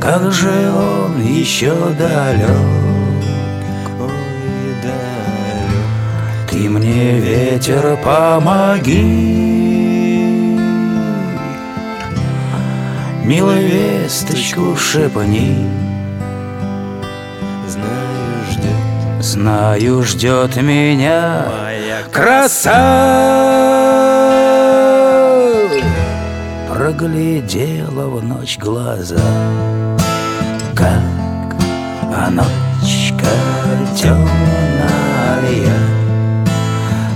как 0.00 0.32
же 0.32 0.72
он 0.72 1.20
еще 1.22 1.74
далек. 1.98 2.84
Ты 6.50 6.70
мне, 6.70 7.18
ветер, 7.18 7.98
помоги, 8.04 9.73
Милая 13.24 13.62
весточку 13.62 14.76
шепни, 14.76 15.66
Знаю, 17.66 18.44
ждет, 18.50 19.24
знаю, 19.24 20.02
ждет 20.02 20.56
меня 20.56 21.46
моя 21.50 22.02
краса. 22.12 22.74
Проглядела 26.68 28.10
в 28.10 28.22
ночь 28.22 28.58
глаза, 28.58 29.16
как 30.76 31.56
а 32.14 32.30
ночка 32.30 33.24
темная, 33.96 35.72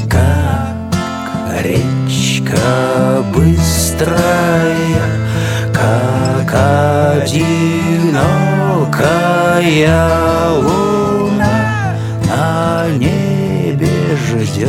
как 0.08 1.62
речка 1.62 3.07
одинокая 9.68 10.50
луна 10.50 11.94
на 12.26 12.88
небе 12.96 14.16
ждет 14.16 14.68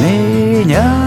меня 0.00 1.03